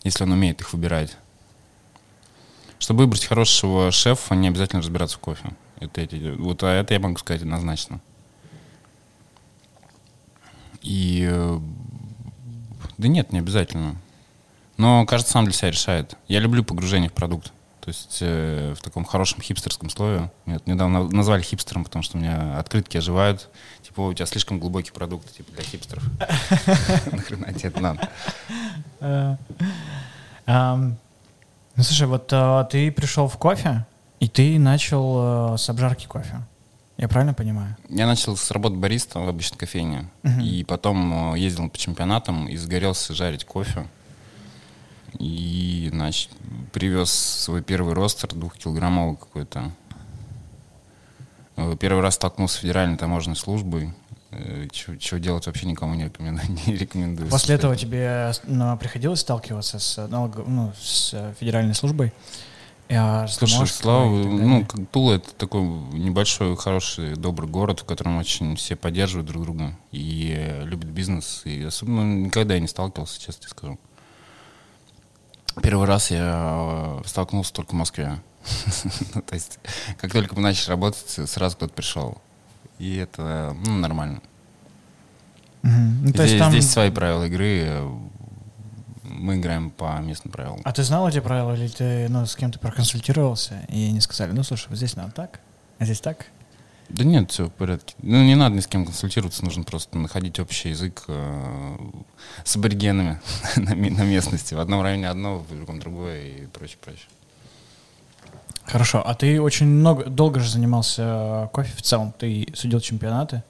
если 0.03 0.23
он 0.23 0.31
умеет 0.31 0.61
их 0.61 0.73
выбирать. 0.73 1.17
Чтобы 2.79 3.03
выбрать 3.03 3.25
хорошего 3.25 3.91
шефа, 3.91 4.36
не 4.36 4.48
обязательно 4.50 4.82
разбираться 4.82 5.17
в 5.17 5.20
кофе. 5.20 5.51
Это, 5.79 6.01
эти- 6.01 6.36
вот 6.36 6.63
а 6.63 6.74
это 6.74 6.94
я 6.94 7.00
могу 7.00 7.17
сказать 7.17 7.41
однозначно. 7.41 8.00
И 10.82 11.27
э, 11.29 11.60
да 12.98 13.08
нет, 13.08 13.32
не 13.32 13.39
обязательно. 13.39 13.96
Но 14.77 15.05
каждый 15.05 15.27
сам 15.29 15.46
для 15.46 15.53
себя 15.53 15.72
решает. 15.72 16.15
Я 16.27 16.39
люблю 16.39 16.63
погружение 16.63 17.10
в 17.10 17.13
продукт. 17.13 17.51
То 17.82 17.89
есть 17.89 18.17
э, 18.22 18.74
в 18.77 18.82
таком 18.82 19.05
хорошем 19.05 19.41
хипстерском 19.41 19.89
слове. 19.89 20.32
Тут 20.46 20.65
недавно 20.67 21.08
назвали 21.10 21.41
хипстером, 21.44 21.84
потому 21.84 22.03
что 22.03 22.17
у 22.17 22.20
меня 22.22 22.58
открытки 22.58 22.98
оживают. 22.98 23.50
Типа, 23.84 24.01
«Ой, 24.01 24.12
у 24.12 24.13
тебя 24.13 24.25
слишком 24.25 24.60
глубокий 24.60 24.91
продукт, 24.91 25.32
типа, 25.36 25.51
для 25.51 25.63
хипстеров. 25.63 26.03
Нахрена 27.12 27.53
тебе 27.53 27.70
это 27.70 27.79
надо? 29.00 29.39
Ну, 31.75 31.84
слушай, 31.84 32.08
вот 32.08 32.32
э, 32.32 32.65
ты 32.72 32.91
пришел 32.91 33.27
в 33.27 33.38
кофе, 33.38 33.86
и 34.20 34.29
ты 34.29 34.58
начал 34.60 35.53
э, 35.53 35.58
с 35.58 35.70
обжарки 35.70 36.05
кофе. 36.05 36.41
Я 36.98 37.10
правильно 37.10 37.34
понимаю? 37.34 37.75
Я 37.89 38.08
начал 38.08 38.38
с 38.38 38.50
работы 38.51 38.77
бариста 38.77 39.20
в 39.20 39.27
обычной 39.27 39.58
кофейне. 39.58 40.10
Мгм. 40.24 40.39
И 40.39 40.63
потом 40.63 41.34
э, 41.34 41.39
ездил 41.39 41.70
по 41.70 41.77
чемпионатам 41.77 42.48
и 42.48 42.55
загорелся 42.55 43.13
жарить 43.13 43.44
кофе. 43.44 43.88
И 45.20 45.89
значит, 45.94 46.29
привез 46.72 47.12
свой 47.12 47.62
первый 47.62 47.94
ростер, 47.94 48.34
двухкилограммовый 48.34 49.17
какой-то. 49.17 49.72
Э, 51.58 51.75
Первый 51.77 52.01
раз 52.01 52.15
столкнулся 52.15 52.55
с 52.55 52.60
федеральной 52.60 52.98
таможенной 52.98 53.36
службой. 53.36 53.94
Э, 54.38 54.68
Чего, 54.72 55.18
делать 55.18 55.46
вообще 55.46 55.68
никому 55.68 55.96
не 55.96 56.06
рекомендую. 56.06 56.48
Не 56.68 56.75
рекомендую. 56.75 57.30
После 57.30 57.56
этого 57.56 57.75
тебе 57.75 58.32
ну, 58.46 58.77
приходилось 58.77 59.22
сталкиваться 59.22 59.80
с, 59.80 60.08
ну, 60.08 60.74
с 60.80 61.13
э, 61.13 61.34
федеральной 61.39 61.75
службой? 61.75 62.13
А, 62.88 63.27
Слушай, 63.27 63.54
таможкой 63.54 63.82
Слава, 63.82 64.10
ну, 64.10 64.65
Тула 64.92 65.13
это 65.13 65.34
такой 65.34 65.62
небольшой, 65.62 66.56
хороший, 66.56 67.15
добрый 67.15 67.50
город, 67.50 67.80
в 67.80 67.86
котором 67.86 68.18
очень 68.18 68.56
все 68.58 68.75
поддерживают 68.75 69.27
друг 69.27 69.44
друга 69.44 69.75
и 69.92 70.36
э, 70.38 70.63
любят 70.65 70.89
бизнес. 70.89 71.42
И 71.46 71.63
особенно 71.63 72.25
никогда 72.25 72.54
я 72.54 72.60
не 72.60 72.68
сталкивался, 72.68 73.20
честно 73.20 73.42
тебе 73.42 73.50
скажу. 73.50 73.80
Первый 75.63 75.88
раз 75.88 76.12
я 76.12 77.00
э, 77.00 77.08
столкнулся 77.08 77.54
только 77.54 77.72
в 77.72 77.75
Москве. 77.75 78.22
Ну, 79.15 79.22
То 79.25 79.34
есть, 79.34 79.60
как 79.98 80.12
только 80.12 80.36
мы 80.36 80.42
начали 80.42 80.70
работать, 80.70 81.08
сразу 81.08 81.56
кто-то 81.56 81.74
пришел. 81.74 82.22
И 82.79 82.96
это 82.98 83.55
ну, 83.65 83.77
нормально. 83.77 84.22
Мгм. 85.62 86.05
Ну, 86.05 86.13
то 86.13 86.22
есть 86.24 86.36
Здесь, 86.36 86.41
там- 86.41 86.51
здесь 86.51 86.70
свои 86.70 86.91
правила 86.91 87.24
игры. 87.24 87.82
Мы 89.03 89.38
играем 89.38 89.70
по 89.72 89.98
местным 90.00 90.32
правилам. 90.32 90.62
А 90.63 90.72
ты 90.72 90.84
знал 90.84 91.08
эти 91.08 91.20
правила, 91.20 91.53
или 91.53 91.67
ты 91.67 92.08
ну, 92.10 92.25
с 92.25 92.36
кем-то 92.36 92.60
проконсультировался, 92.60 93.65
и 93.70 93.88
они 93.88 94.01
сказали, 94.01 94.32
ну, 94.34 94.44
слушай, 94.44 94.67
вот 94.70 94.77
здесь 94.77 94.96
надо 94.96 95.12
так, 95.12 95.39
а 95.79 95.86
здесь 95.86 96.01
так? 96.01 96.27
Да 96.89 97.03
нет, 97.03 97.32
все 97.32 97.48
в 97.48 97.51
порядке. 97.51 97.96
Ну, 98.01 98.24
не 98.24 98.36
надо 98.36 98.55
ни 98.55 98.60
с 98.60 98.67
кем 98.67 98.86
консультироваться, 98.86 99.44
нужно 99.44 99.63
просто 99.63 99.98
находить 99.98 100.39
общий 100.39 100.70
язык 100.70 101.03
э, 101.08 101.77
с 102.44 102.55
аборигенами 102.55 103.20
на, 103.55 103.74
на 103.74 104.03
местности. 104.03 104.53
В 104.53 104.60
одном 104.60 104.82
районе 104.82 105.10
одно, 105.10 105.39
в 105.39 105.48
другом 105.55 105.79
другое 105.79 106.22
и 106.27 106.46
прочее, 106.48 106.77
прочее. 106.84 107.08
Хорошо, 108.65 109.03
а 109.05 109.13
ты 109.13 109.39
очень 109.41 109.67
много, 109.67 110.05
долго 110.05 110.39
же 110.39 110.50
занимался 110.50 111.01
э, 111.45 111.48
кофе 111.53 111.72
в 111.75 111.81
целом, 111.81 112.13
ты 112.17 112.48
судил 112.55 112.79
чемпионаты, 112.79 113.43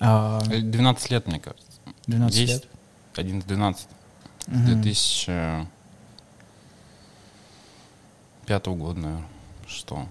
а, 0.00 0.40
Э, 0.50 0.60
12 0.60 1.10
лет, 1.10 1.26
мне 1.26 1.40
кажется. 1.40 1.66
12 2.06 2.36
10, 2.36 2.48
лет. 2.48 2.64
11-12. 3.14 3.76
Мгм. 4.46 4.82
2005 4.82 5.66
года, 8.66 9.00
наверное. 9.00 9.26
Что? 9.66 10.06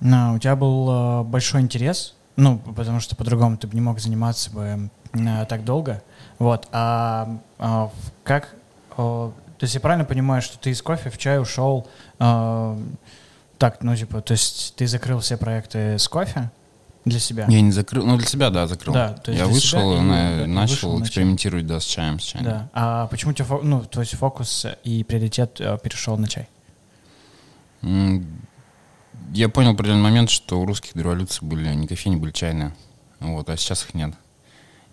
Ну, 0.00 0.34
у 0.34 0.38
тебя 0.38 0.56
был 0.56 0.90
э, 0.90 1.22
большой 1.24 1.62
интерес, 1.62 2.14
ну, 2.36 2.58
потому 2.58 3.00
что 3.00 3.16
по-другому 3.16 3.56
ты 3.56 3.66
бы 3.66 3.74
не 3.74 3.80
мог 3.80 3.98
заниматься 3.98 4.50
бы 4.50 4.90
э, 5.14 5.46
так 5.46 5.64
долго, 5.64 6.02
вот, 6.38 6.68
а, 6.72 7.38
а, 7.58 7.90
как, 8.24 8.54
то 9.58 9.64
есть 9.64 9.74
я 9.74 9.80
правильно 9.80 10.04
понимаю, 10.04 10.42
что 10.42 10.58
ты 10.58 10.70
из 10.70 10.82
кофе 10.82 11.10
в 11.10 11.18
чай 11.18 11.40
ушел, 11.40 11.86
э, 12.18 12.78
так, 13.58 13.82
ну, 13.82 13.96
типа, 13.96 14.20
то 14.20 14.32
есть 14.32 14.74
ты 14.76 14.86
закрыл 14.86 15.20
все 15.20 15.36
проекты 15.36 15.98
с 15.98 16.08
кофе 16.08 16.50
для 17.04 17.18
себя? 17.18 17.46
Я 17.48 17.60
не 17.62 17.72
закрыл, 17.72 18.04
ну 18.04 18.16
для 18.18 18.26
себя, 18.26 18.50
да, 18.50 18.66
закрыл. 18.66 18.92
Да, 18.94 19.14
то 19.14 19.30
есть 19.30 19.40
Я 19.40 19.46
себя 19.46 19.54
вышел, 19.54 19.96
и- 19.96 20.00
на- 20.00 20.42
и 20.42 20.46
начал 20.46 20.72
вышел 20.74 20.98
на 20.98 21.04
экспериментировать, 21.04 21.66
да, 21.66 21.80
с 21.80 21.84
чаем, 21.84 22.20
с 22.20 22.24
чаем. 22.24 22.44
Да. 22.44 22.68
А 22.74 23.06
почему 23.06 23.30
у 23.30 23.34
тебя, 23.34 23.46
ну, 23.62 23.82
то 23.84 24.00
есть 24.00 24.14
фокус 24.16 24.66
и 24.84 25.04
приоритет 25.04 25.60
э, 25.60 25.78
перешел 25.82 26.16
на 26.18 26.28
чай? 26.28 26.48
Я 29.32 29.48
понял 29.48 29.70
в 29.72 29.74
определенный 29.74 30.02
момент, 30.02 30.30
что 30.30 30.60
у 30.60 30.66
русских 30.66 30.92
до 30.94 31.00
революции 31.02 31.44
были 31.44 31.72
не 31.74 31.86
кофейни, 31.86 32.16
были 32.16 32.32
чайные. 32.32 32.74
Вот, 33.20 33.48
а 33.48 33.56
сейчас 33.56 33.84
их 33.84 33.94
нет. 33.94 34.14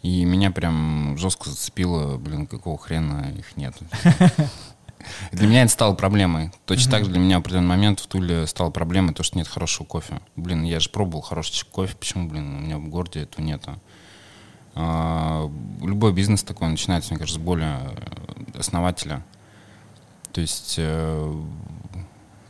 И 0.03 0.25
меня 0.25 0.51
прям 0.51 1.17
жестко 1.17 1.49
зацепило, 1.49 2.17
блин, 2.17 2.45
какого 2.45 2.77
хрена 2.77 3.33
их 3.37 3.57
нет. 3.57 3.75
Для 5.31 5.47
меня 5.47 5.63
это 5.63 5.71
стало 5.71 5.95
проблемой. 5.95 6.51
Точно 6.65 6.91
так 6.91 7.03
же 7.03 7.11
для 7.11 7.19
меня 7.19 7.37
в 7.37 7.41
определенный 7.41 7.67
момент 7.67 7.99
в 7.99 8.07
Туле 8.07 8.47
стало 8.47 8.69
проблемой 8.69 9.13
то, 9.13 9.21
что 9.21 9.37
нет 9.37 9.49
хорошего 9.49 9.85
кофе. 9.85 10.21
Блин, 10.37 10.63
я 10.63 10.79
же 10.79 10.89
пробовал 10.89 11.21
хороший 11.21 11.65
кофе, 11.69 11.93
почему, 11.99 12.29
блин, 12.29 12.55
у 12.55 12.59
меня 12.59 12.77
в 12.77 12.87
городе 12.87 13.23
этого 13.23 13.43
нету. 13.43 13.79
А, 14.75 15.51
любой 15.81 16.13
бизнес 16.13 16.43
такой 16.43 16.69
начинается, 16.69 17.11
мне 17.11 17.19
кажется, 17.19 17.39
с 17.39 17.43
более 17.43 17.81
основателя. 18.57 19.25
То 20.31 20.39
есть 20.39 20.75
э, 20.77 21.43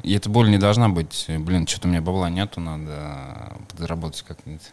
и 0.04 0.14
эта 0.14 0.30
боль 0.30 0.50
не 0.50 0.58
должна 0.58 0.90
быть, 0.90 1.26
блин, 1.30 1.66
что-то 1.66 1.88
у 1.88 1.92
меня 1.92 2.02
бабла 2.02 2.30
нету, 2.30 2.60
надо 2.60 3.58
подзаработать 3.70 4.22
как-нибудь. 4.24 4.72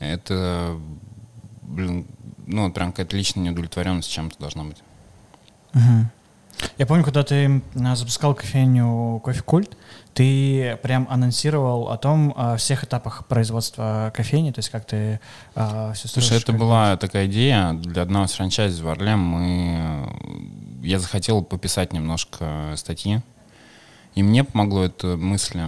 Это, 0.00 0.78
блин, 1.64 2.06
ну, 2.46 2.70
прям 2.72 2.92
какая-то 2.92 3.16
личная 3.16 3.44
неудовлетворенность 3.44 4.10
чем-то 4.10 4.38
должна 4.38 4.64
быть. 4.64 4.78
Угу. 5.74 6.06
Я 6.78 6.86
помню, 6.86 7.04
когда 7.04 7.22
ты 7.22 7.62
запускал 7.74 8.34
кофейню 8.34 9.20
Кофе 9.24 9.42
Культ, 9.42 9.76
ты 10.14 10.78
прям 10.82 11.06
анонсировал 11.10 11.90
о 11.90 11.98
том, 11.98 12.32
о 12.36 12.56
всех 12.56 12.84
этапах 12.84 13.26
производства 13.26 14.12
кофейни, 14.14 14.52
то 14.52 14.60
есть 14.60 14.70
как 14.70 14.86
ты 14.86 15.20
а, 15.54 15.92
все 15.92 16.06
Слушай, 16.08 16.38
это 16.38 16.52
была 16.52 16.96
такая 16.96 17.26
идея 17.26 17.72
для 17.72 18.02
одного 18.02 18.26
из 18.26 18.32
франчайзи 18.32 18.80
в 18.80 18.88
Орле. 18.88 19.16
Мы, 19.16 20.08
я 20.82 21.00
захотел 21.00 21.42
пописать 21.42 21.92
немножко 21.92 22.74
статьи, 22.76 23.20
и 24.14 24.22
мне 24.22 24.44
помогло 24.44 24.84
это 24.84 25.16
мысли 25.16 25.64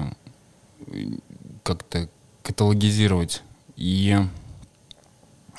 как-то 1.65 2.09
каталогизировать. 2.43 3.43
И 3.75 4.17
а, 4.17 4.29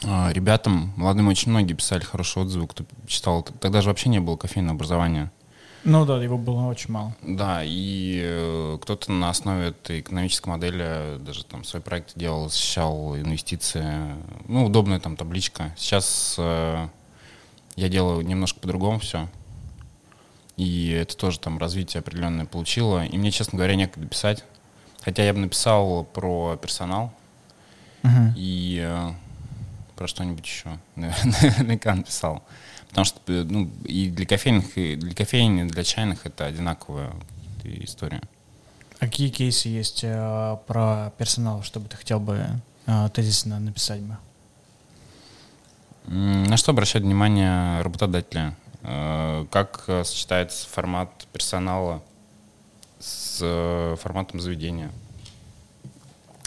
ребятам, 0.02 0.94
молодым 0.96 1.28
очень 1.28 1.52
многие 1.52 1.74
писали 1.74 2.04
хорошие 2.04 2.44
отзывы, 2.44 2.68
кто 2.68 2.86
читал. 3.08 3.44
Тогда 3.44 3.82
же 3.82 3.90
вообще 3.90 4.10
не 4.10 4.20
было 4.20 4.38
кофейного 4.38 4.76
образования. 4.76 5.32
Ну 5.84 6.06
да, 6.06 6.22
его 6.22 6.38
было 6.38 6.66
очень 6.66 6.92
мало. 6.92 7.16
Да, 7.22 7.62
и 7.64 8.20
э, 8.22 8.78
кто-то 8.82 9.12
на 9.12 9.30
основе 9.30 9.70
этой 9.70 10.02
экономической 10.02 10.50
модели 10.50 11.18
даже 11.20 11.46
там 11.46 11.64
свой 11.64 11.82
проект 11.82 12.12
делал, 12.16 12.50
защищал 12.50 13.16
инвестиции. 13.16 14.16
Ну, 14.48 14.66
удобная 14.66 15.00
там 15.00 15.16
табличка. 15.16 15.74
Сейчас 15.78 16.36
э, 16.38 16.88
я 17.78 17.90
делаю 17.90 18.26
немножко 18.26 18.60
по-другому 18.60 19.00
все. 19.00 19.30
И 20.58 20.90
это 20.90 21.16
тоже 21.16 21.40
там 21.40 21.58
развитие 21.58 22.00
определенное 22.00 22.46
получило. 22.46 23.06
И 23.06 23.18
мне, 23.18 23.32
честно 23.32 23.58
говоря, 23.58 23.76
некогда 23.76 24.10
писать. 24.10 24.44
Хотя 25.04 25.24
я 25.24 25.34
бы 25.34 25.40
написал 25.40 26.04
про 26.04 26.58
персонал. 26.58 27.14
Uh-huh. 28.04 28.34
И 28.36 28.84
э, 28.84 29.12
про 29.98 30.08
что-нибудь 30.08 30.46
еще. 30.46 30.80
Наверняка 30.96 31.96
написал. 31.96 32.44
Потому 32.90 33.06
что 33.06 33.20
э, 33.28 33.44
ну, 33.44 33.70
и 33.84 34.10
для 34.10 34.26
кофейных, 34.26 34.78
и 34.78 34.96
для 34.96 35.14
кофейни, 35.14 35.66
и 35.66 35.68
для 35.68 35.84
чайных 35.84 36.26
это 36.26 36.46
одинаковая 36.46 37.12
история. 37.64 38.22
А 39.00 39.06
какие 39.06 39.30
кейсы 39.30 39.68
есть 39.68 40.04
э, 40.04 40.58
про 40.68 41.12
персонал, 41.18 41.64
чтобы 41.64 41.90
ты 41.90 41.98
хотел 41.98 42.20
бы 42.20 42.46
э, 42.86 43.10
тезисно 43.14 43.60
написать 43.60 44.00
бы? 44.02 44.18
На 46.06 46.56
что 46.56 46.72
обращать 46.72 47.04
внимание 47.04 47.82
работодателя? 47.82 48.56
Э, 48.84 49.46
как 49.52 49.84
э, 49.88 50.04
сочетается 50.04 50.68
формат 50.70 51.10
персонала 51.34 52.02
с 53.00 53.40
э, 53.42 53.96
форматом 54.02 54.40
заведения? 54.40 54.92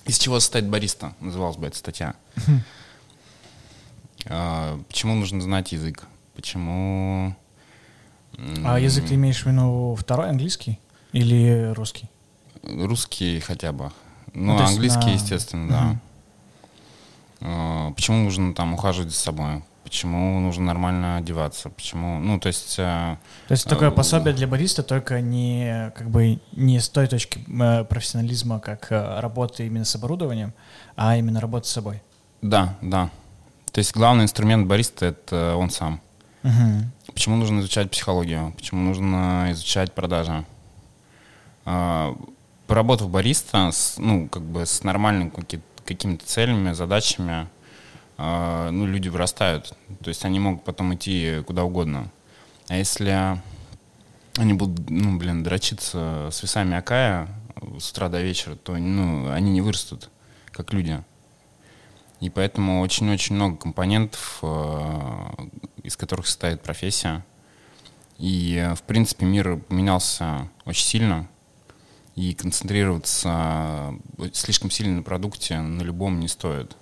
Из 0.07 0.19
чего 0.19 0.41
состоит 0.41 0.67
бариста? 0.67 1.13
Называлась 1.21 1.57
бы 1.57 1.67
эта 1.67 1.77
статья. 1.77 2.15
А, 2.37 2.41
почему 4.25 5.15
нужно 5.15 5.41
знать 5.41 5.73
язык? 5.73 6.05
Почему... 6.35 7.35
А 8.65 8.79
язык 8.79 9.07
ты 9.07 9.15
имеешь 9.15 9.43
в 9.43 9.47
виду 9.47 9.97
второй 9.99 10.31
английский 10.31 10.79
или 11.13 11.73
русский? 11.75 12.09
Русский 12.63 13.41
хотя 13.41 13.73
бы. 13.73 13.91
Ну, 14.33 14.57
ну 14.57 14.65
английский, 14.65 15.07
на... 15.07 15.15
естественно, 15.15 15.69
да. 15.69 16.01
Uh-huh. 17.41 17.95
Почему 17.95 18.25
нужно 18.25 18.55
там 18.55 18.75
ухаживать 18.75 19.11
за 19.11 19.17
собой? 19.17 19.63
Почему 19.83 20.39
нужно 20.41 20.67
нормально 20.67 21.17
одеваться? 21.17 21.71
Почему? 21.71 22.21
Ну, 22.21 22.39
то 22.39 22.49
есть... 22.49 22.79
Э, 22.79 23.17
то 23.49 23.53
есть 23.53 23.69
такое 23.69 23.91
пособие 23.91 24.35
для 24.35 24.47
бариста 24.47 24.83
только 24.83 25.21
не 25.21 25.91
как 25.97 26.11
бы 26.11 26.39
не 26.53 26.79
с 26.79 26.89
той 26.89 27.09
точки 27.09 27.41
э, 27.61 27.85
профессионализма, 27.85 28.61
как 28.61 28.93
э, 28.93 29.21
работы 29.21 29.67
именно 29.67 29.85
с 29.85 29.97
оборудованием, 29.97 30.53
а 30.97 31.17
именно 31.17 31.41
работа 31.41 31.67
с 31.67 31.71
собой. 31.71 32.03
Да, 32.41 32.77
да. 32.83 33.11
То 33.73 33.79
есть 33.79 33.95
главный 33.95 34.25
инструмент 34.25 34.67
бариста— 34.67 35.07
это 35.07 35.55
он 35.57 35.71
сам. 35.71 36.01
Угу. 36.43 37.13
Почему 37.13 37.37
нужно 37.37 37.61
изучать 37.61 37.91
психологию? 37.91 38.53
Почему 38.57 38.83
нужно 38.83 39.49
изучать 39.51 39.93
продажи? 39.93 40.45
А, 41.65 42.17
поработав 42.67 43.11
бариста, 43.11 43.71
с, 43.71 43.97
ну, 43.99 44.29
как 44.29 44.43
бы 44.43 44.67
с 44.67 44.83
нормальными 44.83 45.33
какими-то 45.85 46.25
целями, 46.25 46.73
задачами, 46.73 47.49
а, 48.17 48.71
ну, 48.71 48.87
люди 48.87 49.09
вырастают. 49.09 49.75
То 50.03 50.09
есть 50.09 50.25
они 50.25 50.41
могут 50.41 50.65
потом 50.65 50.95
идти 50.95 51.43
куда 51.47 51.65
угодно. 51.65 52.11
А 52.69 52.77
если 52.77 53.41
они 54.37 54.55
будут, 54.55 54.89
ну, 54.89 55.19
блин, 55.19 55.43
дрочиться 55.43 56.29
с 56.31 56.43
весами 56.43 56.77
Акая 56.77 57.29
с 57.79 57.91
утра 57.91 58.09
до 58.09 58.23
вечера, 58.23 58.55
то, 58.55 58.77
ну, 58.77 59.31
они 59.31 59.51
не 59.51 59.61
вырастут, 59.61 60.09
как 60.51 60.73
люди. 60.73 61.03
И 62.21 62.29
поэтому 62.29 62.81
очень-очень 62.81 63.35
много 63.35 63.57
компонентов, 63.57 64.39
э, 64.43 65.47
из 65.83 65.97
которых 65.97 66.27
состоит 66.27 66.61
профессия. 66.61 67.25
И, 68.19 68.71
в 68.77 68.83
принципе, 68.83 69.25
мир 69.25 69.57
поменялся 69.57 70.49
очень 70.67 70.85
сильно. 70.85 71.29
И 72.17 72.35
концентрироваться 72.35 73.95
слишком 74.35 74.71
сильно 74.71 74.97
на 74.97 75.03
продукте 75.03 75.59
на 75.59 75.81
любом 75.81 76.21
не 76.21 76.29
стоит. 76.29 76.77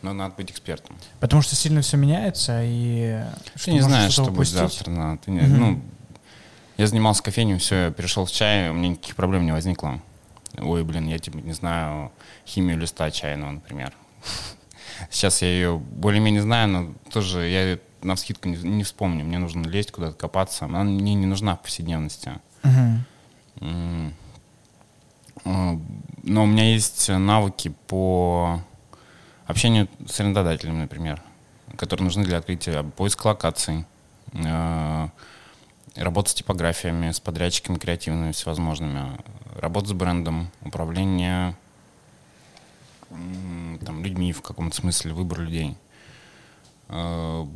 Но 0.00 0.14
надо 0.14 0.34
быть 0.36 0.50
экспертом. 0.50 0.96
Потому 1.20 1.42
что 1.42 1.54
сильно 1.56 1.82
все 1.82 1.98
меняется, 1.98 2.60
и... 2.62 3.22
Ты 3.62 3.72
не 3.72 3.80
знаешь, 3.80 4.12
что 4.12 4.30
будет 4.30 4.48
завтра. 4.48 4.90
Да. 4.90 5.18
Ты 5.22 5.30
не, 5.30 5.40
угу. 5.40 5.48
ну, 5.48 5.82
я 6.78 6.86
занимался 6.86 7.22
кофейней, 7.22 7.58
все, 7.58 7.90
перешел 7.90 8.24
в 8.24 8.30
чай, 8.30 8.70
у 8.70 8.74
меня 8.74 8.90
никаких 8.90 9.16
проблем 9.16 9.44
не 9.44 9.52
возникло. 9.52 10.00
Ой, 10.58 10.84
блин, 10.84 11.08
я 11.08 11.18
типа 11.18 11.36
не 11.38 11.52
знаю 11.52 12.12
химию 12.46 12.78
листа 12.78 13.10
чайного, 13.10 13.50
например. 13.50 13.92
Сейчас 15.10 15.42
я 15.42 15.48
ее 15.48 15.78
более-менее 15.78 16.42
знаю, 16.42 16.68
но 16.68 16.94
тоже 17.10 17.46
я 17.48 17.78
на 18.02 18.16
скидку 18.16 18.48
не, 18.48 18.56
не 18.56 18.84
вспомню. 18.84 19.24
Мне 19.24 19.38
нужно 19.38 19.66
лезть 19.66 19.92
куда-то 19.92 20.16
копаться. 20.16 20.66
Она 20.66 20.84
мне 20.84 21.14
не 21.14 21.26
нужна 21.26 21.56
в 21.56 21.62
повседневности. 21.62 22.32
Uh-huh. 22.62 22.98
Но 25.44 26.42
у 26.42 26.46
меня 26.46 26.72
есть 26.72 27.08
навыки 27.08 27.74
по 27.86 28.60
общению 29.46 29.88
с 30.06 30.20
арендодателем, 30.20 30.78
например, 30.78 31.22
которые 31.76 32.04
нужны 32.04 32.24
для 32.24 32.38
открытия 32.38 32.82
поиска 32.82 33.28
локаций, 33.28 33.84
э, 34.32 35.08
работа 35.96 36.30
с 36.30 36.34
типографиями, 36.34 37.10
с 37.10 37.20
подрядчиками 37.20 37.76
креативными 37.76 38.32
всевозможными, 38.32 39.18
работа 39.56 39.88
с 39.88 39.92
брендом, 39.92 40.50
управление 40.62 41.56
там, 43.84 44.02
людьми 44.02 44.32
в 44.32 44.42
каком-то 44.42 44.76
смысле, 44.76 45.12
выбор 45.12 45.40
людей. 45.40 45.76
Э, 46.88 47.46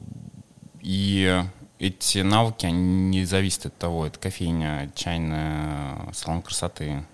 и 0.81 1.45
эти 1.79 2.19
навыки, 2.19 2.67
они 2.67 3.11
не 3.11 3.25
зависят 3.25 3.67
от 3.67 3.79
того, 3.79 4.07
это 4.07 4.19
кофейня, 4.19 4.91
чайная, 4.95 6.13
салон 6.13 6.43
красоты. 6.43 7.05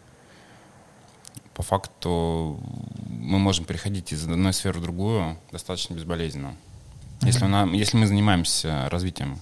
По 1.55 1.63
факту 1.63 2.59
мы 3.07 3.39
можем 3.39 3.65
переходить 3.65 4.13
из 4.13 4.25
одной 4.25 4.53
сферы 4.53 4.81
в 4.81 4.83
другую 4.83 5.37
достаточно 5.53 5.95
безболезненно. 5.95 6.49
Mm-hmm. 7.21 7.27
Если, 7.27 7.45
нам, 7.45 7.73
если 7.73 7.97
мы 7.97 8.07
занимаемся 8.07 8.89
развитием 8.91 9.39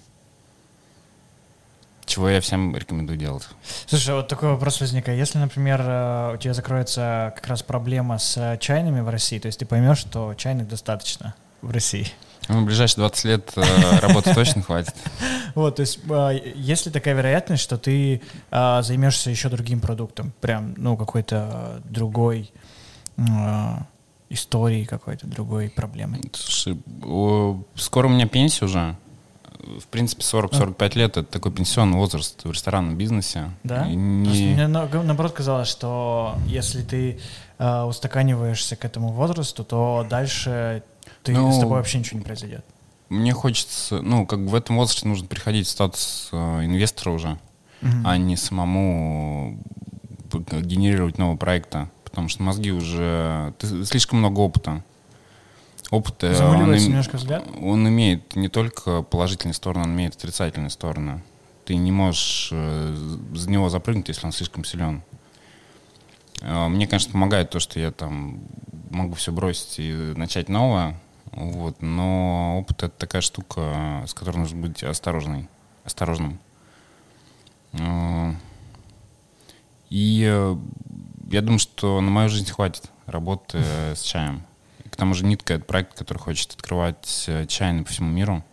чего 2.13 2.29
я 2.29 2.43
всем 2.43 2.77
рекомендую 2.77 3.19
делать. 3.19 3.49
Слушай, 3.87 4.15
вот 4.15 4.29
такой 4.29 4.51
вопрос 4.51 4.81
возникает. 4.81 5.19
Если, 5.19 5.39
например, 5.39 5.81
э, 5.83 6.35
у 6.35 6.37
тебя 6.37 6.53
закроется 6.53 7.33
как 7.35 7.47
раз 7.47 7.63
проблема 7.63 8.19
с 8.19 8.59
чайными 8.61 9.01
в 9.01 9.09
России, 9.09 9.39
то 9.39 9.47
есть 9.47 9.59
ты 9.61 9.65
поймешь, 9.65 9.99
что 9.99 10.35
чайных 10.35 10.69
достаточно 10.69 11.35
в 11.63 11.71
России. 11.71 12.07
Ну, 12.49 12.63
в 12.63 12.67
ближайшие 12.67 12.97
20 12.97 13.25
лет 13.25 13.53
э, 13.57 13.99
работы 14.01 14.35
точно 14.35 14.61
хватит. 14.61 14.95
Вот, 15.55 15.77
то 15.77 15.81
есть 15.81 16.01
э, 16.07 16.53
есть 16.55 16.85
ли 16.85 16.93
такая 16.93 17.15
вероятность, 17.15 17.63
что 17.63 17.79
ты 17.79 18.21
займешься 18.51 19.31
еще 19.31 19.49
другим 19.49 19.81
продуктом, 19.81 20.35
прям, 20.43 20.75
ну, 20.77 20.99
какой-то 20.99 21.81
другой 21.85 22.53
историей 24.29 24.85
какой-то, 24.85 25.27
другой 25.27 25.71
проблемой? 25.71 26.21
Слушай, 26.35 26.79
скоро 27.75 28.07
у 28.07 28.11
меня 28.11 28.27
пенсия 28.27 28.67
уже, 28.67 28.97
в 29.81 29.87
принципе, 29.87 30.23
40-45 30.23 30.99
лет— 30.99 31.17
это 31.17 31.25
такой 31.25 31.53
пенсионный 31.53 31.97
возраст 31.97 32.45
в 32.45 32.51
ресторанном 32.51 32.97
бизнесе. 32.97 33.51
Да? 33.65 33.87
И 33.89 33.95
не... 33.95 34.55
Мне 34.55 34.67
наоборот 34.69 35.33
казалось, 35.33 35.69
что 35.69 36.37
если 36.47 36.83
ты 36.83 37.21
э, 37.59 37.83
устаканиваешься 37.83 38.77
к 38.77 38.85
этому 38.85 39.09
возрасту, 39.13 39.65
то 39.65 40.07
дальше 40.09 40.83
ты, 41.23 41.33
ну, 41.33 41.53
с 41.53 41.59
тобой 41.59 41.79
вообще 41.79 41.99
ничего 41.99 42.19
не 42.19 42.25
произойдет. 42.25 42.65
мне 43.09 43.33
хочется, 43.33 44.01
ну, 44.03 44.27
как 44.27 44.45
бы 44.45 44.51
в 44.51 44.55
этом 44.55 44.77
возрасте 44.77 45.07
нужно 45.09 45.27
приходить 45.27 45.67
в 45.67 45.71
статус 45.71 46.29
э, 46.33 46.65
инвестора 46.65 47.11
уже, 47.13 47.39
Мгм. 47.81 48.07
а 48.07 48.17
не 48.17 48.37
самому 48.37 49.59
генерировать 50.33 51.19
новые 51.19 51.37
проекты. 51.37 51.89
Потому 52.05 52.29
что 52.29 52.43
мозги 52.43 52.73
уже... 52.73 53.55
Ты, 53.59 53.85
слишком 53.85 54.19
много 54.19 54.41
опыта. 54.41 54.85
Опыт, 55.93 56.25
э, 56.25 56.43
он, 56.43 56.73
немножко 56.73 57.19
взгляд? 57.19 57.45
он 57.61 57.87
имеет 57.87 58.35
не 58.35 58.49
только 58.49 59.03
положительные 59.03 59.53
стороны, 59.53 59.85
он 59.85 59.93
имеет 59.93 60.17
отрицательные 60.17 60.71
стороны. 60.71 61.23
Ты 61.67 61.77
не 61.77 61.93
можешь 61.93 62.49
э, 62.51 62.97
за 63.35 63.51
него 63.51 63.69
запрыгнуть, 63.69 64.09
если 64.09 64.25
он 64.25 64.33
слишком 64.33 64.65
силен. 64.65 65.03
Э, 66.41 66.69
Мне, 66.69 66.87
конечно, 66.87 67.13
помогает 67.13 67.51
то, 67.51 67.61
что 67.61 67.79
я 67.79 67.91
там 67.91 68.41
могу 68.89 69.17
все 69.17 69.33
бросить 69.33 69.81
и 69.81 69.93
начать 70.17 70.49
новое. 70.49 70.99
Вот, 71.33 71.83
но 71.83 72.59
опыт 72.59 72.85
это 72.85 72.95
такая 72.97 73.21
штука, 73.21 74.03
с 74.07 74.15
которой 74.15 74.39
нужно 74.39 74.63
быть 74.63 74.83
осторожный, 74.83 75.47
осторожным. 75.85 76.41
И 79.91 80.57
я 81.31 81.43
думаю, 81.43 81.59
что 81.59 82.01
на 82.01 82.11
мою 82.11 82.31
жизнь 82.31 82.51
хватит 82.51 82.91
работы 83.05 83.59
с 83.95 84.01
чаем. 84.01 84.43
К 85.03 85.05
тому 85.05 85.15
же 85.15 85.25
Нитка— 85.25 85.55
это 85.55 85.65
проект, 85.65 85.99
который 85.99 86.19
хочет 86.19 86.53
открывать 86.53 87.25
э, 87.27 87.45
чайный 87.49 87.83
по 87.83 87.91
всему 87.91 88.09
миру. 88.09 88.45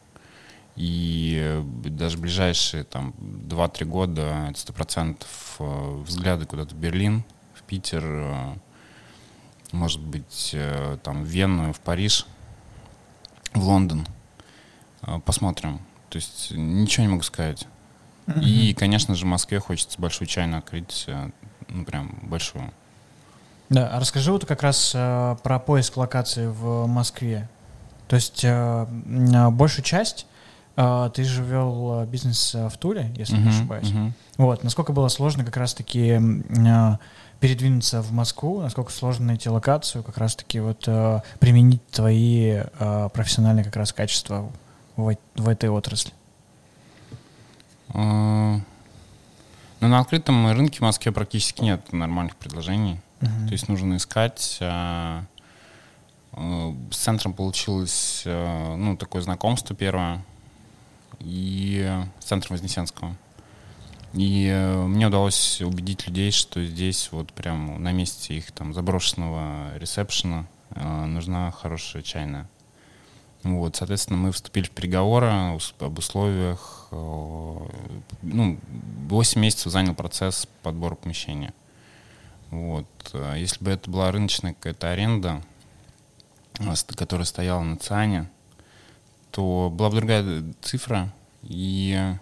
И 0.76 1.38
э, 1.40 1.62
даже 1.64 2.18
ближайшие 2.18 2.86
там 2.86 3.14
2-3 3.20 3.86
года 3.86 4.48
это 4.50 4.60
сто 4.60 4.74
процентов 4.74 5.58
э, 5.60 6.02
взгляды 6.08 6.48
куда-то 6.48 6.74
в 6.74 6.80
Берлин, 6.80 7.24
в 7.54 7.62
Питер, 7.62 8.58
может 9.72 10.02
быть, 10.02 10.56
там 11.04 11.24
в 11.24 11.28
Вену, 11.28 11.72
в 11.72 11.80
Париж, 11.82 12.26
в 13.54 13.64
Лондон. 13.64 14.08
Посмотрим. 15.26 15.78
То 16.10 16.16
есть 16.16 16.50
ничего 16.50 17.06
не 17.06 17.12
могу 17.12 17.22
сказать. 17.22 17.68
И, 18.42 18.74
конечно 18.74 19.14
же, 19.14 19.26
в 19.26 19.28
Москве 19.28 19.60
хочется 19.60 20.02
большую 20.02 20.28
чайную 20.28 20.58
открыть, 20.58 21.06
ну, 21.68 21.86
прям 21.86 22.18
большую. 22.24 22.74
Да, 23.70 23.88
а 23.94 24.00
расскажи 24.00 24.32
вот 24.32 24.46
как 24.46 24.64
раз 24.64 24.94
э, 24.96 25.36
про 25.44 25.60
поиск 25.60 25.98
локации 25.98 26.48
в 26.48 26.88
Москве. 26.88 27.48
То 28.08 28.16
есть 28.16 28.44
э, 28.44 28.50
а, 28.52 29.52
большую 29.52 29.86
часть 29.86 30.26
э, 30.76 31.12
ты 31.14 31.24
же 31.24 31.44
вел 31.44 32.02
э, 32.02 32.06
бизнес 32.08 32.56
э, 32.56 32.68
в 32.70 32.78
Туле, 32.78 33.12
если 33.16 33.34
не 33.34 33.42
Мгм, 33.42 33.50
ошибаюсь. 33.50 33.90
мгм. 33.92 34.14
Вот, 34.38 34.64
насколько 34.64 34.92
было 34.92 35.08
сложно 35.10 35.46
как 35.46 35.56
раз-таки 35.58 36.08
м, 36.14 36.44
а, 36.68 36.98
передвинуться 37.40 38.02
в 38.02 38.12
Москву, 38.12 38.60
насколько 38.62 38.92
сложно 38.92 39.28
найти 39.28 39.50
локацию, 39.50 40.04
как 40.04 40.18
раз-таки 40.18 40.60
вот 40.60 40.86
э, 40.88 41.22
применить 41.40 41.86
твои 41.92 42.64
э, 42.80 43.10
профессиональные 43.14 43.64
как 43.64 43.76
раз 43.76 43.94
качества 43.94 44.50
в, 44.96 45.10
э- 45.10 45.18
в 45.36 45.48
этой 45.48 45.70
отрасли. 45.70 46.12
Э, 47.94 48.58
Ну, 49.82 49.88
на 49.88 50.00
открытом 50.00 50.52
рынке 50.52 50.80
в 50.80 50.82
Москве 50.82 51.12
практически 51.12 51.62
нет 51.62 51.94
нормальных 51.94 52.36
предложений. 52.36 53.00
Мгм. 53.22 53.48
То 53.48 53.52
есть 53.52 53.68
нужно 53.68 53.98
искать. 53.98 54.58
а, 54.62 55.24
э, 56.34 56.74
С 56.92 56.98
центром 56.98 57.34
получилось, 57.34 58.24
э, 58.26 58.76
ну, 58.76 58.96
такое 58.98 59.22
знакомство 59.22 59.76
первое. 59.76 60.24
И 61.20 62.02
с 62.20 62.26
центром 62.26 62.56
Вознесенского. 62.56 63.16
И 64.14 64.48
э, 64.48 64.86
мне 64.86 65.08
удалось 65.08 65.62
убедить 65.62 66.08
людей, 66.08 66.32
что 66.32 66.64
здесь 66.64 67.10
вот 67.12 67.32
прям 67.34 67.82
на 67.84 67.92
месте 67.92 68.36
их 68.38 68.52
там 68.52 68.74
заброшенного 68.74 69.78
ресепшена 69.78 70.46
э, 70.72 71.06
нужна 71.06 71.52
хорошая 71.52 72.02
чайная. 72.02 72.48
Вот, 73.44 73.76
соответственно, 73.76 74.18
мы 74.18 74.32
вступили 74.32 74.66
в 74.66 74.72
переговоры 74.72 75.58
об 75.80 75.98
условиях. 75.98 76.88
Ну, 76.92 78.58
8 79.08 79.42
месяцев 79.42 79.72
занял 79.72 79.96
процесс 79.96 80.46
подбора 80.62 80.96
помещения. 80.96 81.54
Вот. 82.52 82.88
э, 83.14 83.36
Если 83.38 83.64
бы 83.64 83.72
это 83.72 83.90
была 83.90 84.12
рыночная 84.12 84.54
какая-то 84.54 84.92
аренда, 84.92 85.42
э, 86.60 86.74
которая 86.96 87.26
стояла 87.26 87.64
на 87.64 87.78
ЦИАНе, 87.78 88.30
то 89.32 89.72
была 89.74 89.90
бы 89.90 89.98
другая 89.98 90.44
цифра 90.62 91.14
и 91.44 92.16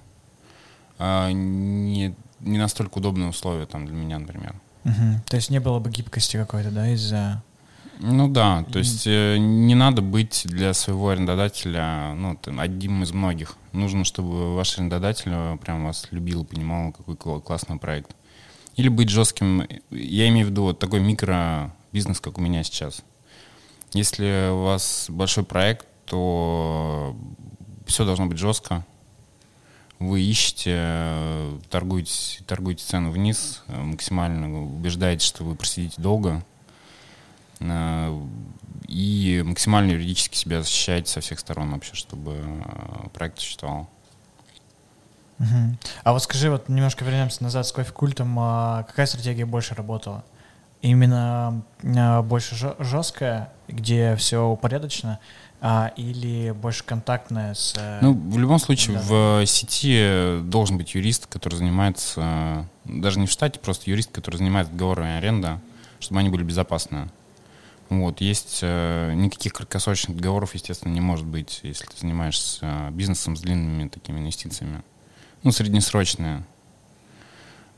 э, 0.99 1.31
не, 1.31 2.15
не 2.41 2.57
настолько 2.57 2.97
удобные 2.97 3.29
условия 3.29 3.65
там 3.65 3.85
для 3.85 3.95
меня, 3.95 4.19
например. 4.19 4.55
Мгм. 4.83 5.21
То 5.25 5.35
есть 5.35 5.49
не 5.49 5.59
было 5.59 5.79
бы 5.79 5.89
гибкости 5.89 6.37
какой-то, 6.37 6.71
да, 6.71 6.89
из-за... 6.91 7.43
Ну 7.99 8.27
да, 8.27 8.63
то 8.71 8.77
есть 8.77 9.07
э, 9.07 9.37
не 9.39 9.73
надо 9.73 10.03
быть 10.03 10.43
для 10.45 10.73
своего 10.75 11.09
арендодателя 11.09 12.13
ну, 12.13 12.35
там, 12.35 12.59
одним 12.59 13.01
из 13.01 13.11
многих. 13.11 13.55
Нужно, 13.71 14.03
чтобы 14.03 14.55
ваш 14.55 14.77
арендодатель 14.77 15.57
прям 15.57 15.83
вас 15.83 16.07
любил, 16.11 16.45
понимал, 16.45 16.91
какой 16.91 17.15
кла- 17.15 17.41
классный 17.41 17.77
проект. 17.77 18.15
Или 18.77 18.89
быть 18.89 19.09
жестким, 19.09 19.67
я 19.89 20.29
имею 20.29 20.47
в 20.47 20.49
виду 20.51 20.63
вот 20.63 20.79
такой 20.79 20.99
микробизнес, 20.99 22.19
как 22.21 22.37
у 22.37 22.41
меня 22.41 22.63
сейчас. 22.63 23.03
Если 23.93 24.51
у 24.51 24.63
вас 24.63 25.07
большой 25.09 25.43
проект, 25.43 25.87
то 26.05 27.15
все 27.87 28.05
должно 28.05 28.27
быть 28.27 28.37
жестко. 28.37 28.85
Вы 29.97 30.21
ищете, 30.21 31.59
торгуете, 31.71 32.43
торгуете 32.45 32.85
цену 32.85 33.09
вниз, 33.09 33.63
э, 33.67 33.81
максимально 33.81 34.65
убеждаете, 34.65 35.25
что 35.25 35.43
вы 35.43 35.55
просидите 35.55 35.99
долго, 35.99 36.45
э, 37.59 38.21
и 38.87 39.41
максимально 39.43 39.93
юридически 39.93 40.37
себя 40.37 40.61
защищаете 40.61 41.11
со 41.11 41.21
всех 41.21 41.39
сторон 41.39 41.71
вообще, 41.71 41.95
чтобы 41.95 42.33
э, 42.35 43.09
проект 43.11 43.39
существовал. 43.39 43.89
Мгм. 45.39 45.77
А 46.03 46.13
вот 46.13 46.23
скажи, 46.23 46.49
вот 46.49 46.67
немножко 46.69 47.05
вернемся 47.05 47.43
назад 47.43 47.67
с 47.67 47.71
кофе-культом, 47.71 48.35
а 48.39 48.83
какая 48.83 49.05
стратегия 49.05 49.45
больше 49.45 49.75
работала? 49.75 50.23
Именно 50.81 51.61
а, 51.83 52.21
больше 52.21 52.55
жесткая, 52.79 53.51
где 53.67 54.15
все 54.15 54.45
упорядочено, 54.47 55.19
а, 55.59 55.91
или 55.95 56.51
больше 56.51 56.83
контактная 56.83 57.53
с... 57.55 57.73
э, 57.77 57.99
Ну, 58.01 58.13
в 58.13 58.37
любом 58.37 58.59
случае, 58.59 58.97
Да. 58.97 59.03
в 59.03 59.45
сети 59.47 60.39
должен 60.43 60.77
быть 60.77 60.93
юрист, 60.93 61.25
который 61.27 61.55
занимается, 61.55 62.67
даже 62.85 63.19
не 63.19 63.25
в 63.25 63.31
штате, 63.31 63.59
просто 63.59 63.89
юрист, 63.89 64.11
который 64.11 64.37
занимается 64.37 64.71
договорами 64.71 65.17
аренда, 65.17 65.59
чтобы 65.99 66.19
они 66.19 66.29
были 66.29 66.43
безопасны. 66.43 67.09
Вот, 67.89 68.21
есть 68.21 68.59
э, 68.61 69.13
никаких 69.15 69.53
краткосрочных 69.53 70.17
договоров, 70.17 70.53
естественно, 70.53 70.91
не 70.93 71.01
может 71.01 71.25
быть, 71.25 71.61
если 71.63 71.85
ты 71.85 71.97
занимаешься 71.99 72.59
э, 72.61 72.89
бизнесом 72.91 73.35
с 73.35 73.41
длинными 73.41 73.87
такими 73.87 74.19
инвестициями. 74.19 74.83
Ну, 75.43 75.51
среднесрочные. 75.51 76.43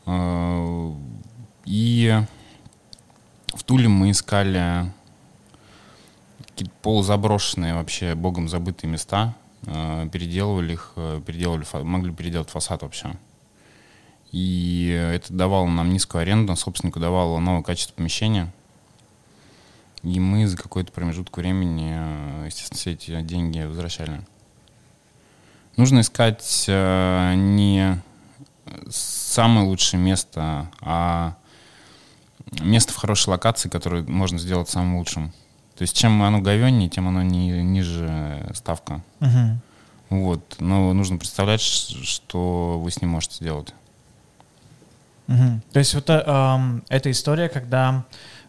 Э, 0.06 0.93
И 1.65 2.19
в 3.54 3.63
Туле 3.63 3.88
мы 3.88 4.12
искали 4.12 4.91
какие-то 6.48 6.72
полузаброшенные 6.82 7.76
вообще 7.76 8.15
богом 8.15 8.50
забытые 8.50 8.89
места, 8.89 9.36
э, 9.65 10.10
переделывали 10.12 10.74
их, 10.74 10.93
э, 10.95 11.22
переделывали, 11.26 11.65
могли 11.84 12.12
переделать 12.13 12.50
фасад 12.50 12.82
вообще. 12.82 13.15
И 14.32 14.88
это 15.13 15.34
давало 15.34 15.67
нам 15.67 15.89
низкую 15.91 16.22
аренду, 16.22 16.56
собственнику 16.56 17.00
давало 17.00 17.39
новое 17.39 17.63
качество 17.63 17.93
помещения. 17.95 18.52
И 20.04 20.19
мы 20.19 20.48
за 20.48 20.58
какой-то 20.58 20.91
промежуток 20.91 21.38
времени, 21.38 21.91
э, 21.93 22.45
естественно, 22.48 22.78
все 22.78 22.91
эти 22.93 23.22
деньги 23.22 23.60
возвращали. 23.62 24.22
Нужно 25.80 26.02
искать 26.02 26.65
э, 26.68 27.34
не 27.38 28.02
самое 28.89 29.65
лучшее 29.65 29.98
место, 29.98 30.70
а 30.82 31.36
место 32.60 32.92
в 32.92 32.98
хорошей 32.98 33.30
локации, 33.30 33.70
которое 33.70 34.04
можно 34.04 34.39
сделать 34.39 34.68
самым 34.68 34.98
лучшим. 34.98 35.32
То 35.78 35.84
есть 35.84 35.96
чем 35.96 36.22
оно 36.22 36.42
говеннее, 36.42 36.89
тем 36.89 37.08
оно 37.08 37.24
ни- 37.24 37.62
ниже 37.62 38.46
ставка. 38.54 39.02
мгм. 39.22 39.62
Вот. 40.10 40.58
Но 40.60 40.92
нужно 40.92 41.18
представлять, 41.18 41.62
что 41.62 42.78
вы 42.84 42.92
с 42.92 43.00
ним 43.02 43.12
можете 43.12 43.36
сделать. 43.36 43.74
Мгм. 45.28 45.62
То 45.72 45.80
есть 45.80 45.94
вот 45.94 46.10
э, 46.10 46.22
эм, 46.26 46.84
эта 46.89 47.10
история, 47.10 47.48
когда 47.48 48.04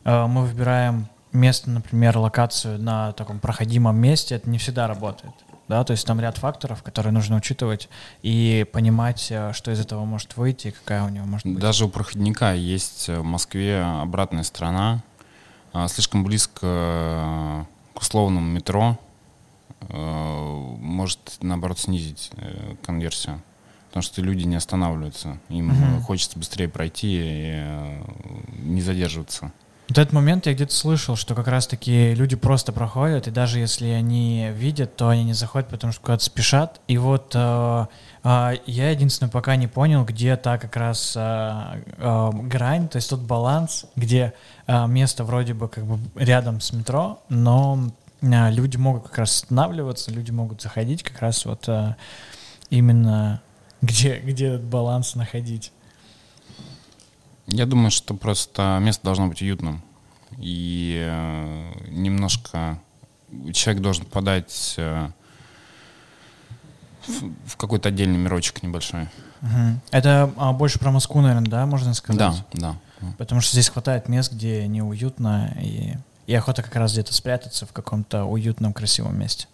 э, 0.04 0.26
мы 0.26 0.46
выбираем 0.46 1.06
место, 1.30 1.70
например, 1.70 2.18
локацию 2.18 2.82
на 2.82 3.12
таком 3.12 3.38
проходимом 3.38 3.96
месте, 4.00 4.34
это 4.34 4.50
не 4.50 4.58
всегда 4.58 4.88
работает. 4.88 5.32
Да, 5.70 5.84
то 5.84 5.92
есть 5.92 6.04
там 6.04 6.18
ряд 6.18 6.36
факторов, 6.36 6.82
которые 6.82 7.12
нужно 7.12 7.36
учитывать 7.36 7.88
и 8.22 8.66
понимать, 8.72 9.28
э, 9.30 9.52
что 9.52 9.70
из 9.70 9.78
этого 9.78 10.04
может 10.04 10.36
выйти 10.36 10.68
и 10.68 10.70
какая 10.72 11.04
у 11.04 11.08
него 11.08 11.26
может 11.26 11.46
быть. 11.46 11.60
Даже 11.60 11.84
у 11.84 11.88
проходника 11.88 12.52
есть 12.54 13.06
в 13.06 13.22
Москве 13.22 13.80
обратная 13.80 14.42
сторона. 14.42 15.04
А, 15.72 15.86
Слишком 15.86 16.24
близко 16.24 16.66
э, 16.66 17.64
к 17.94 18.00
условному 18.02 18.50
метро 18.50 18.98
э, 19.82 19.94
может, 20.80 21.38
наоборот, 21.40 21.78
снизить 21.78 22.32
э, 22.36 22.74
конверсию. 22.84 23.40
Потому 23.90 24.02
что 24.02 24.22
люди 24.22 24.42
не 24.42 24.56
останавливаются. 24.56 25.38
Им 25.50 25.70
э, 25.70 26.00
хочется 26.00 26.36
быстрее 26.36 26.66
пройти 26.66 27.14
и 27.14 27.52
э, 27.54 28.02
не 28.58 28.82
задерживаться. 28.82 29.52
Вот 29.90 29.98
этот 29.98 30.12
момент 30.12 30.46
я 30.46 30.54
где-то 30.54 30.72
слышал, 30.72 31.16
что 31.16 31.34
как 31.34 31.48
раз-таки 31.48 32.14
люди 32.14 32.36
просто 32.36 32.72
проходят, 32.72 33.26
и 33.26 33.32
даже 33.32 33.58
если 33.58 33.88
они 33.88 34.50
видят, 34.54 34.94
то 34.94 35.08
они 35.08 35.24
не 35.24 35.32
заходят, 35.32 35.68
потому 35.68 35.92
что 35.92 36.00
куда-то 36.00 36.22
спешат. 36.22 36.80
И 36.86 36.96
вот 36.96 37.32
э, 37.34 37.86
э, 38.22 38.52
я 38.66 38.90
единственное 38.90 39.32
пока 39.32 39.56
не 39.56 39.66
понял, 39.66 40.04
где 40.04 40.36
та 40.36 40.58
как 40.58 40.76
раз 40.76 41.14
э, 41.16 41.82
э, 41.98 42.30
грань, 42.32 42.88
то 42.88 42.96
есть 42.98 43.10
тот 43.10 43.18
баланс, 43.18 43.86
где 43.96 44.32
э, 44.68 44.86
место 44.86 45.24
вроде 45.24 45.54
бы 45.54 45.68
как 45.68 45.84
бы 45.84 45.98
рядом 46.14 46.60
с 46.60 46.72
метро, 46.72 47.20
но 47.28 47.90
э, 48.22 48.50
люди 48.52 48.76
могут 48.76 49.08
как 49.08 49.18
раз 49.18 49.42
останавливаться, 49.42 50.12
люди 50.12 50.30
могут 50.30 50.62
заходить 50.62 51.02
как 51.02 51.18
раз 51.18 51.44
вот 51.46 51.68
э, 51.68 51.96
именно 52.70 53.42
где, 53.82 54.20
где 54.20 54.50
этот 54.50 54.62
баланс 54.62 55.16
находить. 55.16 55.72
Я 57.50 57.66
думаю, 57.66 57.90
что 57.90 58.14
просто 58.14 58.78
место 58.80 59.04
должно 59.04 59.26
быть 59.26 59.42
уютным. 59.42 59.82
И 60.38 61.04
э, 61.04 61.72
немножко 61.88 62.80
человек 63.52 63.82
должен 63.82 64.04
подать 64.04 64.74
э, 64.76 65.08
в, 67.06 67.32
в 67.46 67.56
какой-то 67.56 67.88
отдельный 67.88 68.18
мирочек 68.18 68.62
небольшой. 68.62 69.08
Угу. 69.42 69.80
Это 69.90 70.32
а, 70.36 70.52
больше 70.52 70.78
про 70.78 70.90
Москву, 70.90 71.20
наверное, 71.20 71.50
да, 71.50 71.66
можно 71.66 71.94
сказать? 71.94 72.44
Да, 72.52 72.76
да. 73.00 73.12
Потому 73.16 73.40
что 73.40 73.52
здесь 73.52 73.70
хватает 73.70 74.08
мест, 74.08 74.32
где 74.32 74.66
неуютно, 74.66 75.56
и, 75.60 75.94
и 76.26 76.34
охота 76.34 76.62
как 76.62 76.76
раз 76.76 76.92
где-то 76.92 77.14
спрятаться 77.14 77.64
в 77.64 77.72
каком-то 77.72 78.24
уютном, 78.24 78.72
красивом 78.74 79.18
месте. 79.18 79.46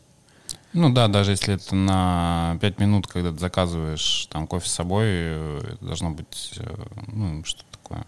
Ну 0.77 0.91
да, 0.91 1.09
даже 1.09 1.31
если 1.31 1.55
это 1.55 1.75
на 1.75 2.59
5 2.61 2.79
минут, 2.81 3.07
когда 3.07 3.33
ты 3.33 3.39
заказываешь 3.39 4.27
там 4.31 4.47
кофе 4.47 4.69
с 4.69 4.73
собой, 4.73 5.09
это 5.09 5.79
должно 5.81 6.11
быть 6.11 6.53
э, 6.59 6.85
ну, 7.07 7.43
что 7.47 7.65
такое, 7.73 8.05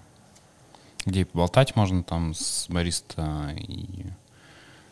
где 1.07 1.22
и 1.22 1.24
поболтать 1.24 1.76
можно 1.76 2.02
там 2.02 2.35
с 2.35 2.66
бариста 2.68 3.54
и 3.57 4.04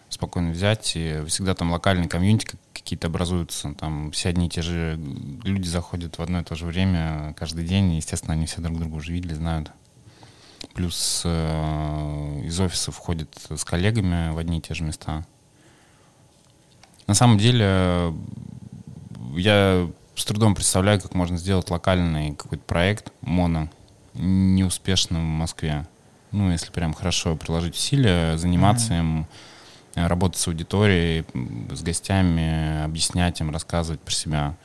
спокойно 0.08 0.52
взять. 0.52 0.94
И 0.96 1.22
всегда 1.26 1.54
там 1.54 1.70
локальные 1.70 2.08
комьюнити 2.08 2.56
какие-то 2.72 3.08
образуются, 3.08 3.74
там 3.74 4.10
все 4.10 4.30
одни 4.30 4.46
и 4.46 4.50
те 4.50 4.62
же 4.62 4.98
люди 5.44 5.68
заходят 5.68 6.16
в 6.16 6.22
одно 6.22 6.40
и 6.40 6.44
то 6.44 6.54
же 6.54 6.64
время 6.64 7.34
каждый 7.36 7.66
день, 7.66 7.92
естественно, 7.96 8.32
они 8.32 8.46
все 8.46 8.62
друг 8.62 8.78
друга 8.78 8.94
уже 8.94 9.12
видели, 9.12 9.34
знают. 9.34 9.70
Плюс 10.72 11.20
э, 11.26 12.42
из 12.42 12.58
офиса 12.58 12.90
входят 12.90 13.28
с 13.50 13.66
коллегами 13.66 14.32
в 14.32 14.38
одни 14.38 14.60
и 14.60 14.62
те 14.62 14.72
же 14.72 14.82
места. 14.82 15.26
На 17.06 17.14
самом 17.14 17.38
деле, 17.38 18.12
я 19.34 19.88
с 20.14 20.24
трудом 20.24 20.54
представляю, 20.54 21.00
как 21.00 21.14
можно 21.14 21.36
сделать 21.36 21.70
локальный 21.70 22.34
какой-то 22.34 22.64
проект 22.64 23.12
моно 23.20 23.68
неуспешным 24.14 25.22
в 25.22 25.38
Москве. 25.38 25.86
Ну, 26.32 26.50
если 26.50 26.70
прям 26.70 26.94
хорошо 26.94 27.36
приложить 27.36 27.74
усилия, 27.76 28.36
заниматься 28.36 28.94
mm-hmm. 28.94 28.98
им, 28.98 29.26
работать 29.94 30.38
с 30.38 30.48
аудиторией, 30.48 31.24
с 31.74 31.82
гостями, 31.82 32.82
объяснять 32.84 33.40
им, 33.40 33.50
рассказывать 33.50 34.00
про 34.00 34.12
себя, 34.12 34.56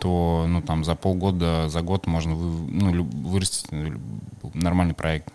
то 0.00 0.46
ну, 0.48 0.62
там, 0.62 0.84
за 0.84 0.94
полгода, 0.94 1.68
за 1.68 1.82
год 1.82 2.06
можно 2.06 2.34
вы, 2.34 2.70
ну, 2.70 3.04
вырастить 3.28 3.66
нормальный 4.54 4.94
проект. 4.94 5.32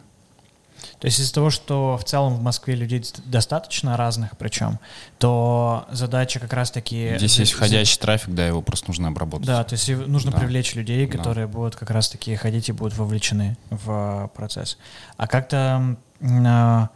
То 1.05 1.07
есть 1.07 1.19
из-за 1.19 1.35
того, 1.35 1.51
что 1.51 1.99
в 1.99 2.03
целом 2.03 2.33
в 2.33 2.41
Москве 2.41 2.73
людей 2.73 3.05
достаточно 3.25 3.95
разных 3.95 4.35
причем, 4.39 4.79
то 5.19 5.85
задача 5.91 6.39
как 6.39 6.51
раз-таки... 6.51 7.13
Здесь 7.17 7.37
есть 7.37 7.51
входящий 7.51 7.99
трафик, 7.99 8.33
да, 8.33 8.47
его 8.47 8.63
просто 8.63 8.87
нужно 8.87 9.09
обработать. 9.09 9.45
Да, 9.45 9.63
то 9.63 9.73
есть 9.73 9.87
нужно 9.87 10.31
да. 10.31 10.39
привлечь 10.39 10.73
людей, 10.73 11.05
которые 11.05 11.45
да. 11.45 11.53
будут 11.53 11.75
как 11.75 11.91
раз-таки 11.91 12.35
ходить 12.35 12.69
и 12.69 12.71
будут 12.71 12.97
вовлечены 12.97 13.55
в 13.69 14.31
процесс. 14.33 14.79
А 15.15 15.27
как-то 15.27 15.95
а, 16.23 16.89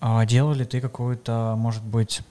а 0.00 0.24
делали 0.24 0.64
ты 0.64 0.80
какую-то, 0.80 1.54
может 1.54 1.82
быть, 1.82 2.22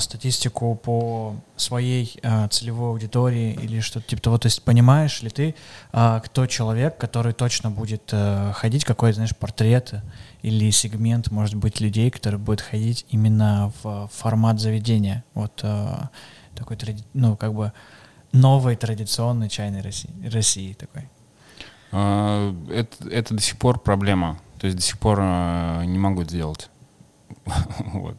статистику 0.00 0.76
по 0.76 1.34
своей 1.56 2.18
а, 2.22 2.46
целевой 2.48 2.90
аудитории 2.90 3.58
или 3.60 3.80
что-то 3.80 4.06
типа 4.06 4.22
того. 4.22 4.38
То 4.38 4.46
есть 4.46 4.62
понимаешь 4.62 5.20
ли 5.22 5.30
ты, 5.30 5.54
а, 5.92 6.20
кто 6.20 6.46
человек, 6.46 6.96
который 6.96 7.32
точно 7.32 7.70
будет 7.70 8.10
а, 8.12 8.52
ходить, 8.52 8.84
какой, 8.84 9.12
знаешь, 9.12 9.36
портрет 9.36 9.94
или 10.42 10.70
сегмент, 10.70 11.32
может 11.32 11.56
быть, 11.56 11.80
людей, 11.80 12.10
который 12.10 12.38
будет 12.38 12.60
ходить 12.60 13.04
именно 13.10 13.72
в 13.82 14.08
формат 14.12 14.60
заведения. 14.60 15.24
Вот 15.34 15.60
а, 15.64 16.10
такой, 16.54 16.76
тради... 16.76 17.02
ну, 17.12 17.36
как 17.36 17.52
бы 17.52 17.72
новой 18.32 18.76
традиционной 18.76 19.48
чайной 19.48 19.80
России, 19.80 20.10
России 20.32 20.72
такой. 20.74 21.08
А, 21.90 22.54
это, 22.70 23.08
это 23.08 23.34
до 23.34 23.40
сих 23.40 23.58
пор 23.58 23.80
проблема. 23.80 24.38
То 24.58 24.66
есть 24.66 24.76
до 24.76 24.82
сих 24.82 24.98
пор 24.98 25.18
а, 25.20 25.82
не 25.84 25.98
могу 25.98 26.22
это 26.22 26.30
сделать. 26.30 26.70
вот. 27.78 28.16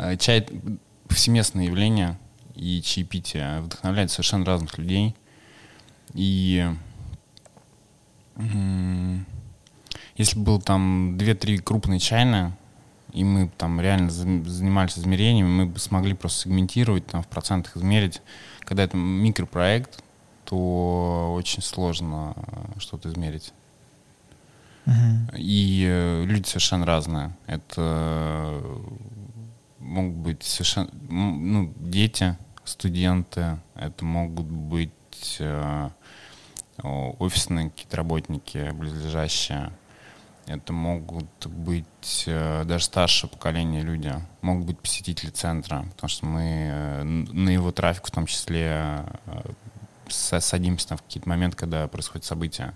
Э, 0.00 0.16
чай— 0.16 0.46
повсеместное 1.08 1.66
явление, 1.66 2.18
и 2.54 2.80
чаепитие 2.82 3.60
вдохновляет 3.60 4.10
совершенно 4.10 4.46
разных 4.46 4.78
людей. 4.78 5.14
И 6.14 6.66
если 10.16 10.38
был 10.38 10.60
там 10.60 11.16
2-3 11.18 11.58
крупные 11.58 12.00
чайные, 12.00 12.56
и 13.12 13.24
мы 13.24 13.50
там 13.58 13.80
реально 13.80 14.10
занимались 14.10 14.98
измерениями, 14.98 15.48
мы 15.48 15.66
бы 15.66 15.78
смогли 15.78 16.14
просто 16.14 16.42
сегментировать, 16.42 17.06
там 17.06 17.22
в 17.22 17.26
процентах 17.26 17.76
измерить. 17.76 18.22
Когда 18.60 18.84
это 18.84 18.96
микропроект, 18.96 20.02
то 20.44 21.34
очень 21.36 21.62
сложно 21.62 22.34
что-то 22.78 23.10
измерить. 23.10 23.52
Uh-huh. 24.86 25.36
И 25.36 25.84
э, 25.86 26.24
люди 26.24 26.46
совершенно 26.46 26.86
разные. 26.86 27.36
Это 27.46 28.62
могут 29.80 30.16
быть 30.16 30.42
совершенно, 30.42 30.90
ну, 31.08 31.74
дети, 31.78 32.36
студенты, 32.64 33.58
это 33.74 34.04
могут 34.04 34.46
быть 34.46 35.36
э, 35.40 35.90
офисные 36.82 37.70
какие-то 37.70 37.96
работники, 37.96 38.70
близлежащие, 38.72 39.72
это 40.46 40.72
могут 40.72 41.46
быть 41.46 42.24
э, 42.26 42.64
даже 42.64 42.84
старшее 42.84 43.30
поколение 43.30 43.82
люди, 43.82 44.12
могут 44.42 44.66
быть 44.66 44.78
посетители 44.78 45.30
центра, 45.30 45.84
потому 45.94 46.08
что 46.08 46.26
мы 46.26 46.42
э, 46.42 47.02
на 47.02 47.50
его 47.50 47.72
трафик 47.72 48.06
в 48.06 48.10
том 48.10 48.26
числе 48.26 49.04
э, 49.26 49.42
садимся 50.08 50.88
там 50.88 50.98
в 50.98 51.02
какие-то 51.02 51.28
моменты, 51.28 51.56
когда 51.56 51.86
происходят 51.88 52.24
события. 52.24 52.74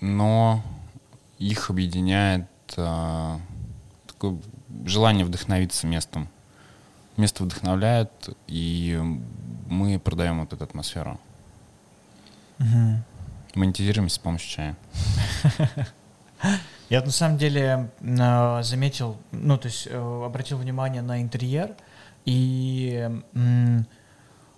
Но 0.00 0.62
их 1.38 1.70
объединяет 1.70 2.48
э, 2.76 3.38
такой 4.06 4.40
желание 4.84 5.24
вдохновиться 5.24 5.86
местом. 5.86 6.28
Место 7.16 7.44
вдохновляет, 7.44 8.10
и 8.46 8.98
мы 9.68 9.98
продаем 9.98 10.40
вот 10.40 10.52
эту 10.52 10.64
атмосферу. 10.64 11.20
Угу. 12.58 13.02
Монетизируемся 13.54 14.16
с 14.16 14.18
помощью 14.18 14.50
чая. 14.50 14.76
Я 16.88 17.02
на 17.02 17.10
самом 17.10 17.38
деле 17.38 17.90
э, 18.00 18.62
заметил, 18.62 19.16
ну, 19.30 19.56
то 19.56 19.66
есть 19.66 19.86
э, 19.90 20.24
обратил 20.24 20.58
внимание 20.58 21.02
на 21.02 21.22
интерьер, 21.22 21.74
и 22.24 23.08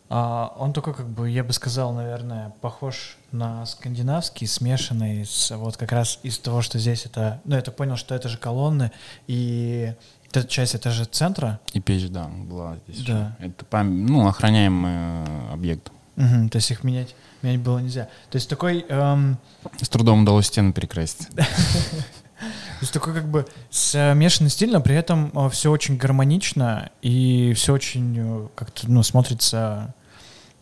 а, 0.09 0.55
он 0.59 0.73
такой, 0.73 0.95
как 0.95 1.09
бы, 1.09 1.31
я 1.31 1.43
бы 1.43 1.53
сказал, 1.53 1.93
наверное, 1.93 2.51
похож 2.61 3.17
на 3.35 3.67
скандинавский, 3.67 4.47
смешанный 4.47 5.27
с 5.27 5.55
вот 5.55 5.77
как 5.77 5.93
раз 5.93 6.21
из 6.23 6.39
того, 6.39 6.63
что 6.63 6.79
здесь 6.79 7.05
это... 7.05 7.43
Ну, 7.45 7.57
я 7.57 7.63
так 7.63 7.77
понял, 7.77 7.97
что 7.97 8.15
это 8.15 8.29
же 8.29 8.39
колонны, 8.39 8.93
и 9.27 9.93
эта 10.31 10.49
часть, 10.49 10.75
это 10.75 10.91
же 10.91 11.05
центра. 11.05 11.61
И 11.73 11.81
печь, 11.81 12.09
да, 12.09 12.29
была 12.29 12.77
здесь. 12.89 13.05
Да. 13.05 13.37
Это, 13.39 13.65
пам... 13.65 14.07
ну, 14.07 14.27
охраняемый 14.27 14.93
э, 14.93 15.53
объект. 15.53 15.91
Угу, 16.17 16.49
то 16.51 16.57
есть 16.57 16.71
их 16.71 16.85
менять, 16.85 17.15
менять 17.43 17.61
было 17.61 17.79
нельзя. 17.79 18.09
То 18.31 18.37
есть 18.37 18.49
такой... 18.49 18.87
Эм... 18.89 19.39
С 19.81 19.89
трудом 19.89 20.23
удалось 20.23 20.47
стены 20.47 20.73
перекрасить. 20.73 21.29
То 21.35 22.81
есть 22.81 22.93
такой 22.93 23.15
как 23.15 23.29
бы 23.29 23.47
смешанный 23.71 24.51
стиль, 24.51 24.71
но 24.71 24.81
при 24.81 24.95
этом 24.95 25.31
э, 25.35 25.49
все 25.51 25.71
очень 25.71 25.97
гармонично 25.97 26.91
и 27.01 27.53
все 27.55 27.73
очень 27.73 28.17
э, 28.19 28.49
как-то 28.55 28.91
ну, 28.91 29.03
смотрится 29.03 29.95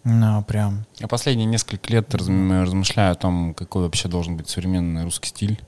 ну, 0.04 0.42
прям. 0.42 0.84
Я 0.98 1.06
последние 1.06 1.46
несколько 1.46 1.92
лет 1.92 2.12
размышляю 2.14 3.12
о 3.12 3.16
том, 3.16 3.54
какой 3.54 3.84
вообще 3.84 4.08
должен 4.08 4.36
быть 4.36 4.48
современный 4.48 5.04
русский 5.04 5.28
стиль. 5.28 5.60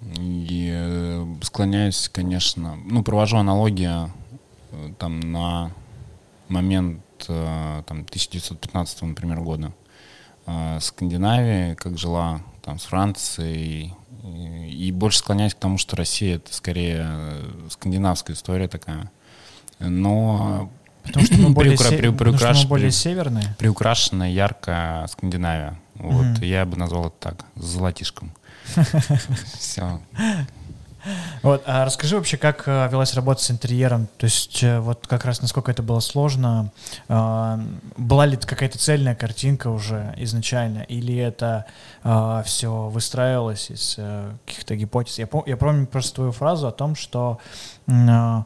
И 0.00 0.70
э, 0.72 1.26
склоняюсь, 1.42 2.08
конечно, 2.08 2.76
ну, 2.84 3.02
провожу 3.02 3.36
аналогию 3.36 4.12
э, 4.70 4.92
там 4.98 5.20
на 5.20 5.72
момент 6.48 7.02
э, 7.28 7.82
там, 7.86 8.00
1915, 8.00 9.02
например, 9.02 9.40
года. 9.40 9.72
Скандинавия, 10.80 11.74
как 11.74 11.98
жила 11.98 12.40
там 12.62 12.78
с 12.78 12.84
Францией, 12.84 13.92
и 14.24 14.90
больше 14.92 15.18
склоняюсь 15.18 15.52
к 15.52 15.58
тому, 15.58 15.76
что 15.76 15.94
Россия 15.94 16.36
это 16.36 16.54
скорее 16.54 17.06
скандинавская 17.68 18.34
история 18.34 18.66
такая. 18.66 19.10
Но 19.78 20.70
Потому 21.04 21.26
что 21.26 21.36
мы 21.36 21.50
более, 21.54 21.76
Приукра... 21.76 21.96
се... 21.96 22.12
Потому 22.12 22.36
что 22.54 22.62
мы 22.64 22.68
более 22.68 22.90
северные. 22.90 23.54
Приукрашенная, 23.58 24.30
яркая 24.30 25.06
Скандинавия. 25.06 25.78
Вот, 25.94 26.24
Мгм. 26.24 26.42
я 26.42 26.64
бы 26.64 26.76
назвал 26.76 27.06
это 27.08 27.16
так, 27.20 27.44
с 27.56 27.64
золотишком. 27.64 28.32
Все. 29.58 30.00
Вот, 31.42 31.62
а 31.64 31.84
расскажи 31.84 32.16
вообще, 32.16 32.36
как 32.36 32.64
э, 32.66 32.88
велась 32.90 33.14
работа 33.14 33.42
с 33.42 33.50
интерьером? 33.50 34.08
То 34.18 34.24
есть 34.24 34.62
э, 34.62 34.80
вот 34.80 35.06
как 35.06 35.24
раз 35.24 35.40
насколько 35.40 35.70
это 35.70 35.82
было 35.82 36.00
сложно? 36.00 36.70
А, 37.08 37.58
была 37.96 38.26
ли 38.26 38.36
какая-то 38.36 38.78
цельная 38.78 39.14
картинка 39.14 39.68
уже 39.68 40.12
изначально? 40.18 40.80
Или 40.80 41.16
это 41.16 41.64
все 42.44 42.88
выстраивалось 42.88 43.70
из 43.70 43.94
э, 43.96 44.32
каких-то 44.44 44.76
гипотез? 44.76 45.18
Я, 45.18 45.26
пом- 45.26 45.44
я 45.46 45.56
помню 45.56 45.86
просто 45.86 46.16
твою 46.16 46.32
фразу 46.32 46.66
о 46.66 46.72
том, 46.72 46.94
что 46.94 47.38
м, 47.86 48.44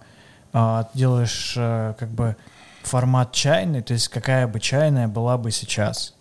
а, 0.53 0.89
делаешь 0.95 1.55
э, 1.57 1.95
как 1.99 2.11
бы 2.11 2.37
формат 2.83 3.33
чайный, 3.33 3.83
то 3.83 3.93
есть 3.95 4.09
какая 4.09 4.47
бы 4.49 4.61
чайная 4.61 5.09
была 5.09 5.39
бы 5.39 5.51
сейчас? 5.51 6.15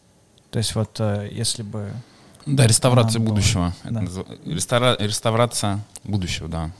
То 0.52 0.60
есть 0.60 0.76
вот 0.76 0.98
э, 1.00 1.28
если 1.32 1.64
бы... 1.64 1.92
Да, 2.46 2.66
реставрация 2.68 3.20
будущего. 3.22 3.74
Да. 3.84 4.02
рестора- 4.46 4.98
Реставрация 5.00 5.80
будущего, 6.04 6.48
да. 6.48 6.72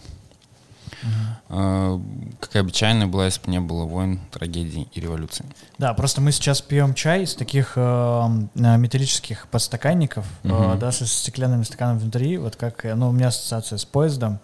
Э, 1.50 2.00
Какая 2.40 2.64
бы 2.64 2.72
чайная 2.72 3.08
была, 3.08 3.26
если 3.26 3.42
бы 3.44 3.52
не 3.52 3.60
было 3.60 3.86
войн, 3.86 4.20
трагедий 4.32 4.88
и 4.94 5.00
революций. 5.00 5.46
Да, 5.78 5.94
просто 5.94 6.22
мы 6.22 6.32
сейчас 6.32 6.62
пьем 6.62 6.94
чай 6.94 7.24
из 7.24 7.34
таких 7.36 7.74
э, 7.76 7.82
м, 7.82 8.50
э, 8.56 8.78
металлических 8.78 9.48
подстаканников, 9.48 10.26
э, 10.44 10.48
Мгм. 10.50 10.80
да, 10.80 10.92
со 10.92 11.06
стеклянными 11.08 11.64
стаканами 11.64 12.00
внутри, 12.00 12.38
вот 12.38 12.56
как, 12.56 12.86
э, 12.86 12.94
ну, 12.96 13.10
у 13.10 13.12
меня 13.12 13.28
ассоциация 13.30 13.78
с 13.78 13.86
поездом, 13.86 14.40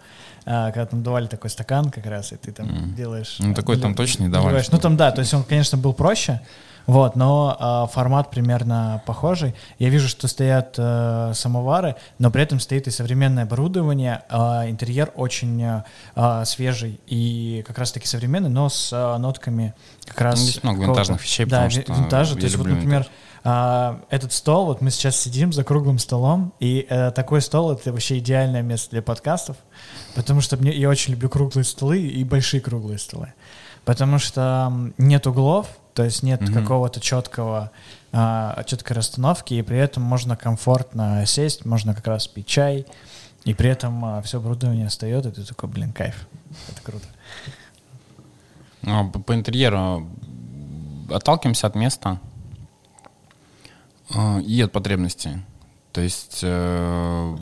э, 0.48 0.72
когда 0.74 0.86
там 0.86 1.04
давали 1.04 1.28
такой 1.28 1.50
стакан 1.52 1.92
как 1.92 2.06
раз, 2.08 2.32
и 2.32 2.38
ты 2.38 2.52
там 2.52 2.68
Мгм. 2.68 2.96
делаешь... 2.96 3.36
Ну, 3.40 3.52
э, 3.52 3.54
такой 3.54 3.78
там 3.78 3.94
точно 3.94 4.24
не 4.24 4.30
давали. 4.30 4.64
Ну, 4.72 4.78
там, 4.80 4.98
да, 4.98 5.12
то 5.12 5.20
есть 5.20 5.34
он, 5.34 5.44
конечно, 5.44 5.78
был 5.78 5.94
проще, 5.94 6.42
вот, 6.88 7.18
но 7.18 7.86
э, 7.90 7.94
формат 7.94 8.32
примерно 8.32 9.04
похожий. 9.06 9.54
Я 9.78 9.90
вижу, 9.90 10.08
что 10.08 10.30
стоят 10.30 10.76
э, 10.78 11.32
самовары, 11.36 11.96
но 12.18 12.32
при 12.32 12.42
этом 12.44 12.62
стоит 12.62 12.88
и 12.88 12.92
современное 12.92 13.44
оборудование. 13.44 14.22
э, 14.30 14.70
интерьер 14.70 15.12
очень 15.16 15.62
э, 15.62 15.84
э, 16.16 16.46
свежий 16.46 17.00
и 17.06 17.62
как 17.68 17.78
раз-таки 17.78 18.08
современный, 18.08 18.50
но 18.50 18.70
с 18.70 18.94
э, 18.94 19.18
нотками 19.18 19.74
как 20.06 20.22
раз... 20.22 20.36
Там 20.36 20.46
есть 20.46 20.64
много 20.64 20.82
винтажных 20.84 21.22
вещей, 21.22 21.46
Да, 21.46 21.64
потому 21.66 21.72
что 21.72 21.94
винтажа. 21.94 22.34
я 22.36 22.40
То 22.40 22.44
есть, 22.46 22.56
вот, 22.56 22.68
например, 22.68 23.06
а, 23.44 24.02
этот 24.10 24.34
стол, 24.34 24.66
вот 24.66 24.82
мы 24.82 24.92
сейчас 24.92 25.16
сидим 25.16 25.54
за 25.54 25.64
круглым 25.64 26.00
столом, 26.00 26.54
и 26.60 26.86
э, 26.90 27.12
такой 27.12 27.42
стол— 27.42 27.72
это 27.74 27.92
вообще 27.92 28.18
идеальное 28.18 28.62
место 28.62 28.92
для 28.92 29.02
подкастов, 29.02 29.58
потому 30.16 30.42
что 30.42 30.58
мне, 30.58 30.72
я 30.72 30.90
очень 30.90 31.14
люблю 31.14 31.30
круглые 31.30 31.64
столы 31.64 32.00
и 32.02 32.24
большие 32.24 32.62
круглые 32.62 33.00
столы. 33.00 33.34
Потому 33.86 34.20
что 34.20 34.74
нет 34.98 35.28
углов, 35.28 35.68
то 35.94 36.04
есть 36.04 36.24
нет 36.24 36.42
Мгм. 36.42 36.54
какого-то 36.54 37.00
четкого, 37.00 37.72
а, 38.12 38.64
четкой 38.66 38.98
расстановки, 38.98 39.54
и 39.54 39.62
при 39.62 39.78
этом 39.78 40.04
можно 40.04 40.36
комфортно 40.36 41.26
сесть, 41.26 41.66
можно 41.66 41.94
как 41.94 42.08
раз 42.08 42.28
пить 42.28 42.48
чай, 42.48 42.86
и 43.46 43.54
при 43.54 43.70
этом 43.70 44.22
все 44.24 44.40
оборудование 44.40 44.90
встает, 44.90 45.26
и 45.26 45.32
ты 45.32 45.44
такой, 45.44 45.70
блин, 45.70 45.94
кайф. 45.94 46.28
Это 46.70 46.82
круто. 46.82 47.06
Ну, 48.82 49.10
по, 49.10 49.34
интерьеру 49.34 50.08
отталкиваемся 51.10 51.68
от 51.68 51.76
места 51.76 52.20
э, 52.24 52.27
и 54.46 54.62
от 54.62 54.72
потребностей. 54.72 55.38
То 55.92 56.02
есть 56.02 56.40
э, 56.44 57.38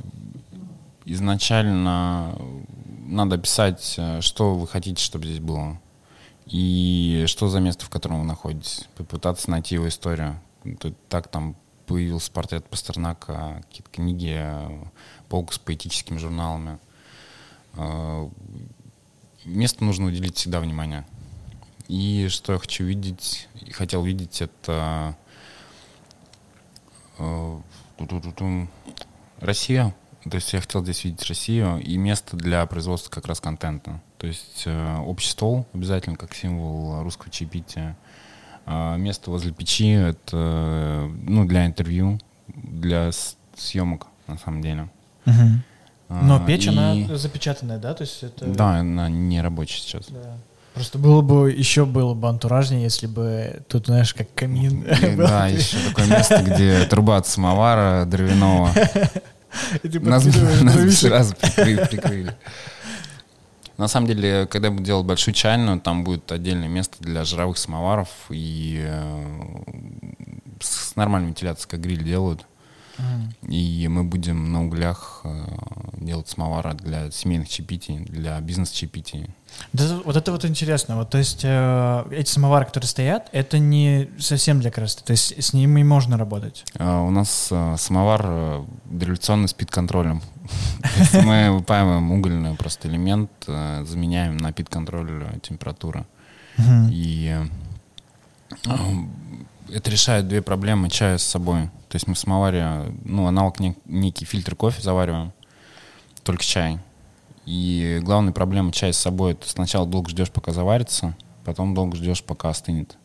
изначально 1.06 2.38
надо 3.06 3.38
писать, 3.38 3.96
э, 3.98 4.22
что 4.22 4.56
вы 4.56 4.68
хотите, 4.68 5.04
чтобы 5.04 5.26
здесь 5.26 5.40
было. 5.40 5.80
И 6.46 7.26
что 7.28 7.48
за 7.50 7.60
место, 7.60 7.86
в 7.86 7.90
котором 7.90 8.20
вы 8.20 8.26
находитесь. 8.26 8.88
Попытаться 8.96 9.50
найти 9.52 9.76
его 9.76 9.88
историю. 9.88 10.40
То- 10.80 10.94
Так 11.10 11.28
там 11.28 11.56
появился 11.86 12.32
портрет 12.32 12.68
Пастернака, 12.68 13.62
какие-то 13.68 13.90
книги, 13.92 14.34
э, 14.36 14.84
полка 15.30 15.54
с 15.54 15.60
поэтическими 15.60 16.18
журналами. 16.18 16.80
Месту 19.44 19.84
нужно 19.84 20.06
уделить 20.08 20.38
всегда 20.38 20.62
внимание. 20.62 21.06
И 21.90 22.28
что 22.30 22.54
я 22.54 22.60
хочу 22.60 22.86
видеть, 22.86 23.48
и 23.62 23.72
хотел 23.72 24.02
видеть, 24.04 24.42
это 24.42 25.18
Россия. 29.40 29.94
То 30.30 30.36
есть 30.36 30.52
я 30.54 30.62
хотел 30.62 30.84
здесь 30.84 31.04
видеть 31.04 31.24
Россию 31.28 31.80
и 31.80 31.98
место 31.98 32.36
для 32.36 32.66
производства 32.66 33.12
как 33.12 33.28
раз 33.28 33.40
контента. 33.40 34.02
То 34.18 34.26
есть 34.28 34.64
э, 34.66 34.98
общий 35.06 35.30
стол 35.30 35.68
обязательно 35.74 36.16
как 36.16 36.34
символ 36.34 37.04
русского 37.04 37.30
чаепития. 37.30 37.96
А 38.66 38.98
место 38.98 39.30
возле 39.30 39.52
печи— 39.52 39.90
это 39.92 40.32
э, 40.34 41.12
ну, 41.28 41.46
для 41.46 41.68
интервью, 41.68 42.20
для 42.48 43.12
съемок 43.56 44.08
на 44.26 44.38
самом 44.40 44.62
деле. 44.64 44.90
Но 46.10 46.36
А, 46.36 46.46
печь, 46.46 46.66
и- 46.66 46.70
она 46.70 47.18
запечатанная, 47.18 47.78
да? 47.78 47.94
То 47.94 48.02
есть 48.04 48.24
это... 48.24 48.46
Да, 48.48 48.80
она 48.80 49.10
не 49.10 49.42
рабочая 49.42 49.80
сейчас. 49.82 50.08
Да. 50.10 50.38
Просто 50.76 50.98
было 50.98 51.22
бы 51.22 51.52
еще 51.52 51.86
было 51.86 52.14
бы 52.14 52.28
антуражнее, 52.28 52.84
если 52.84 53.08
бы 53.08 53.64
тут, 53.70 53.86
знаешь, 53.86 54.14
как 54.14 54.34
камин. 54.36 54.84
И, 54.84 55.16
был. 55.16 55.26
Да, 55.26 55.48
еще 55.48 55.78
такое 55.88 56.06
место, 56.06 56.44
где 56.44 56.84
труба 56.86 57.18
от 57.18 57.28
самовара 57.28 58.04
дровяного. 58.06 58.70
Нас, 60.02 60.26
бы 60.26 60.92
сразу 60.92 61.34
прикры- 61.34 61.88
прикрыли. 61.88 62.36
На 63.78 63.88
самом 63.88 64.08
деле, 64.08 64.48
когда 64.48 64.70
буду 64.70 64.84
делать 64.84 65.06
большую 65.06 65.34
чайную, 65.34 65.80
там 65.80 66.04
будет 66.04 66.30
отдельное 66.32 66.68
место 66.68 66.98
для 67.00 67.24
жировых 67.24 67.58
самоваров 67.58 68.10
и 68.30 68.84
э, 68.86 69.36
с 70.60 70.96
нормальной 70.98 71.28
вентиляцией, 71.28 71.70
как 71.70 71.80
гриль 71.80 72.04
делают. 72.04 72.46
И 73.48 73.88
мы 73.90 74.04
будем 74.04 74.52
на 74.52 74.66
углях 74.66 75.22
э, 75.24 75.46
делать 75.98 76.28
самовары 76.28 76.74
для 76.74 77.12
семейных 77.12 77.50
чаепитий, 77.50 78.00
для 78.00 78.40
бизнес-чаепитий. 78.40 79.30
Да, 79.74 80.00
вот 80.04 80.16
это 80.16 80.32
вот 80.32 80.46
интересно. 80.46 80.98
Вот, 80.98 81.10
то 81.10 81.18
есть 81.18 81.42
э, 81.44 82.06
эти 82.12 82.30
самовары, 82.30 82.66
которые 82.66 82.88
стоят, 82.88 83.30
это 83.32 83.60
не 83.60 84.10
совсем 84.18 84.60
для 84.60 84.72
красоты. 84.72 85.04
То 85.06 85.12
есть 85.12 85.44
с 85.44 85.54
ними 85.54 85.84
можно 85.84 86.18
работать. 86.18 86.66
А 86.78 87.02
У 87.02 87.10
нас 87.10 87.50
э, 87.52 87.76
самовар 87.78 88.22
э, 88.26 88.66
дореволюционный 88.86 89.48
спид-контролем. 89.48 90.22
То 90.82 91.00
есть 91.00 91.26
Мы 91.26 91.52
выпаиваем 91.52 92.12
угольный 92.12 92.56
просто 92.56 92.88
элемент, 92.88 93.32
э, 93.48 93.84
заменяем 93.86 94.38
на 94.38 94.52
пид-контроль 94.52 95.24
э, 95.24 95.40
температуры. 95.42 96.06
И 96.90 97.38
это 99.70 99.90
решает 99.90 100.28
две 100.28 100.42
проблемы 100.42 100.90
чая 100.90 101.18
с 101.18 101.24
собой. 101.24 101.66
То 101.90 101.96
есть 101.96 102.08
мы 102.08 102.14
в 102.14 102.20
самоваре, 102.20 102.94
ну, 103.04 103.28
аналог 103.28 103.60
нек- 103.60 103.78
некий 103.86 104.26
фильтр 104.26 104.56
кофе 104.56 104.82
завариваем, 104.82 105.32
только 106.24 106.44
чай. 106.44 106.80
И 107.46 108.00
главная 108.04 108.34
проблема 108.34 108.72
чая 108.72 108.92
с 108.92 108.98
собой, 108.98 109.34
это 109.34 109.48
сначала 109.48 109.86
долго 109.86 110.10
ждешь, 110.10 110.32
пока 110.32 110.52
заварится, 110.52 111.16
потом 111.44 111.74
долго 111.76 111.96
ждешь, 111.96 112.24
пока 112.24 112.50
остынет. 112.50 112.98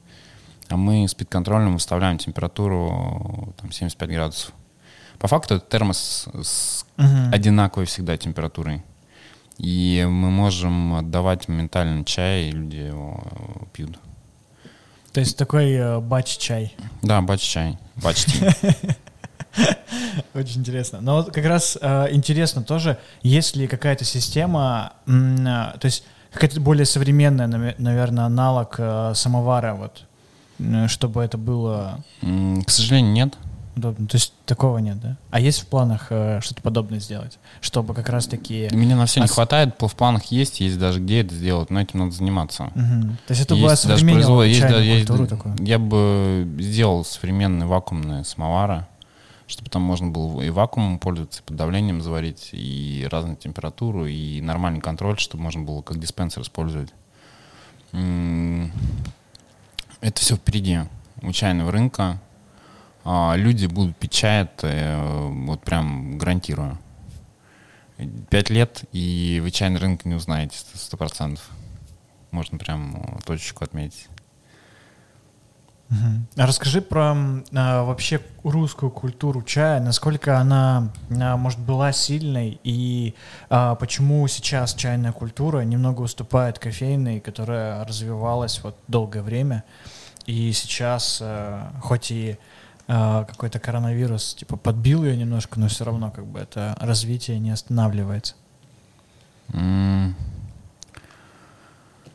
А 0.68 0.76
мы 0.76 1.06
с 1.06 1.14
пид-контролем 1.14 1.74
выставляем 1.74 2.16
температуру 2.18 3.52
там, 3.60 3.70
75 3.72 4.08
градусов. 4.10 4.52
По 5.18 5.28
факту 5.28 5.56
это 5.56 5.66
термос 5.66 6.28
с 6.42 6.86
Мгм. 6.96 7.32
одинаковой 7.34 7.86
всегда 7.86 8.16
температурой. 8.16 8.82
И 9.58 10.06
мы 10.08 10.30
можем 10.30 10.94
отдавать 10.94 11.46
моментально 11.48 12.04
чай, 12.06 12.44
и 12.48 12.52
люди 12.52 12.76
его 12.76 13.20
э, 13.30 13.64
пьют. 13.74 13.98
То 15.12 15.20
есть 15.20 15.36
такой 15.36 15.72
э, 15.72 16.00
батч-чай. 16.00 16.74
Да, 17.02 17.20
бач 17.20 17.40
чай. 17.40 17.78
Бачти. 17.96 18.44
Очень 20.34 20.60
интересно. 20.60 21.00
Но 21.00 21.16
вот 21.16 21.32
как 21.32 21.44
раз 21.44 21.76
э, 21.80 22.08
интересно 22.12 22.62
тоже, 22.62 22.96
есть 23.22 23.56
ли 23.56 23.66
какая-то 23.66 24.04
система, 24.04 24.92
э, 25.06 25.10
то 25.10 25.84
есть 25.84 26.04
какая-то 26.32 26.60
более 26.60 26.86
современная, 26.86 27.74
наверное, 27.78 28.24
аналог 28.24 28.76
э, 28.78 29.12
самовара, 29.14 29.74
вот, 29.74 30.04
э, 30.60 30.86
чтобы 30.86 31.22
это 31.22 31.36
было 31.36 32.04
К 32.22 32.70
сожалению, 32.70 33.12
нет. 33.12 33.34
Удобно. 33.76 34.06
То 34.06 34.16
есть 34.16 34.32
такого 34.46 34.78
нет, 34.78 35.00
да? 35.00 35.16
А 35.30 35.40
есть 35.40 35.60
в 35.60 35.66
планах 35.66 36.06
э, 36.10 36.40
что-то 36.42 36.62
подобное 36.62 37.00
сделать, 37.00 37.38
чтобы 37.60 37.94
как 37.94 38.08
раз-таки... 38.08 38.68
Меня 38.72 38.96
на 38.96 39.06
все 39.06 39.20
не 39.20 39.24
Ос- 39.24 39.32
хватает, 39.32 39.74
в 39.80 39.94
планах 39.94 40.24
есть, 40.26 40.60
есть 40.60 40.78
даже 40.78 41.00
где 41.00 41.20
это 41.20 41.34
сделать, 41.34 41.70
но 41.70 41.80
этим 41.80 42.00
надо 42.00 42.12
заниматься. 42.12 42.70
Мгм. 42.74 43.18
То 43.26 43.32
есть 43.32 43.42
это 43.42 43.54
Есть 43.54 43.82
современнее 43.82 44.14
производ- 44.24 44.46
есть 44.46 44.60
да- 44.60 44.78
есть 44.80 45.06
такую. 45.28 45.56
Я 45.60 45.78
бы 45.78 46.48
сделал 46.58 47.04
современные 47.04 47.66
вакуумные 47.66 48.24
самовары, 48.24 48.86
чтобы 49.46 49.70
там 49.70 49.82
можно 49.82 50.08
было 50.10 50.42
и 50.42 50.50
вакуумом 50.50 50.98
пользоваться, 50.98 51.40
и 51.40 51.44
под 51.44 51.56
давлением 51.56 52.00
заварить, 52.02 52.50
и 52.52 53.06
разную 53.10 53.36
температуру, 53.36 54.06
и 54.06 54.40
нормальный 54.40 54.80
контроль, 54.80 55.18
чтобы 55.18 55.42
можно 55.42 55.62
было 55.62 55.82
как 55.82 55.98
диспенсер 55.98 56.42
использовать. 56.42 56.90
Это 60.00 60.20
все 60.20 60.36
впереди 60.36 60.80
у 61.22 61.32
чайного 61.32 61.70
рынка. 61.72 62.20
А, 63.04 63.34
Люди 63.36 63.66
будут 63.66 63.96
пить 63.96 64.12
чай, 64.12 64.42
это 64.42 64.66
э, 64.66 65.28
вот 65.46 65.62
прям 65.62 66.18
гарантирую. 66.18 66.78
Пять 68.30 68.50
лет, 68.50 68.84
и 68.92 69.40
вы 69.42 69.50
чайный 69.50 69.78
рынок 69.78 70.04
не 70.04 70.14
узнаете 70.14 70.56
сто 70.74 70.96
процентов. 70.96 71.48
Можно 72.30 72.58
прям 72.58 72.96
э, 72.96 73.18
точечку 73.24 73.64
отметить. 73.64 74.08
А 76.36 76.46
расскажи 76.46 76.80
про 76.82 77.16
а, 77.52 77.82
вообще 77.82 78.20
русскую 78.44 78.92
культуру 78.92 79.42
чая, 79.42 79.80
насколько 79.80 80.38
она, 80.38 80.92
а, 81.10 81.36
может, 81.36 81.58
была 81.58 81.90
сильной, 81.90 82.60
и 82.62 83.14
а, 83.48 83.74
почему 83.74 84.26
сейчас 84.28 84.74
чайная 84.74 85.10
культура 85.10 85.62
немного 85.62 86.02
уступает 86.02 86.60
кофейной, 86.60 87.18
которая 87.18 87.84
развивалась 87.84 88.62
вот 88.62 88.76
долгое 88.86 89.22
время, 89.22 89.64
и 90.26 90.52
сейчас, 90.52 91.18
а, 91.20 91.72
хоть 91.82 92.12
и 92.12 92.38
какой-то 92.90 93.58
коронавирус 93.60 94.34
типа 94.34 94.56
подбил 94.56 95.04
ее 95.04 95.16
немножко, 95.16 95.60
но 95.60 95.68
все 95.68 95.84
равно 95.84 96.10
как 96.10 96.26
бы 96.26 96.40
это 96.40 96.76
развитие 96.80 97.38
не 97.38 97.50
останавливается. 97.50 98.34
М. 99.52 100.14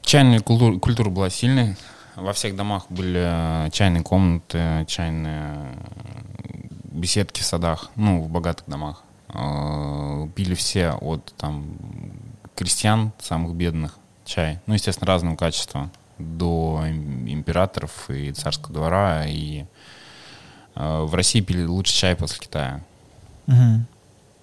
Чайная 0.01 0.39
культура, 0.39 0.77
культура 0.77 1.09
была 1.09 1.29
сильной. 1.29 1.75
Во 2.15 2.31
всех 2.33 2.55
домах 2.55 2.85
были 2.89 3.65
э, 3.67 3.69
чайные 3.71 4.03
комнаты, 4.03 4.85
чайные 4.87 5.55
э, 5.55 5.73
беседки 6.83 7.41
в 7.41 7.45
садах, 7.45 7.89
ну, 7.95 8.21
в 8.21 8.29
богатых 8.29 8.65
домах. 8.67 9.03
Э, 9.29 10.27
Пили 10.35 10.55
все 10.55 10.91
от 10.91 11.33
там 11.37 11.77
крестьян, 12.55 13.11
самых 13.19 13.55
бедных, 13.55 13.97
чай. 14.25 14.59
Ну, 14.65 14.73
естественно, 14.75 15.07
разного 15.07 15.35
качества. 15.35 15.89
До 16.19 16.83
им- 16.87 17.27
императоров 17.27 18.09
и 18.09 18.31
царского 18.31 18.73
двора. 18.73 19.25
И 19.27 19.65
в 20.75 21.13
России 21.15 21.41
пили 21.41 21.63
лучший 21.65 21.93
чай 21.93 22.15
после 22.15 22.39
Китая. 22.39 22.81
Мгм. 23.47 23.85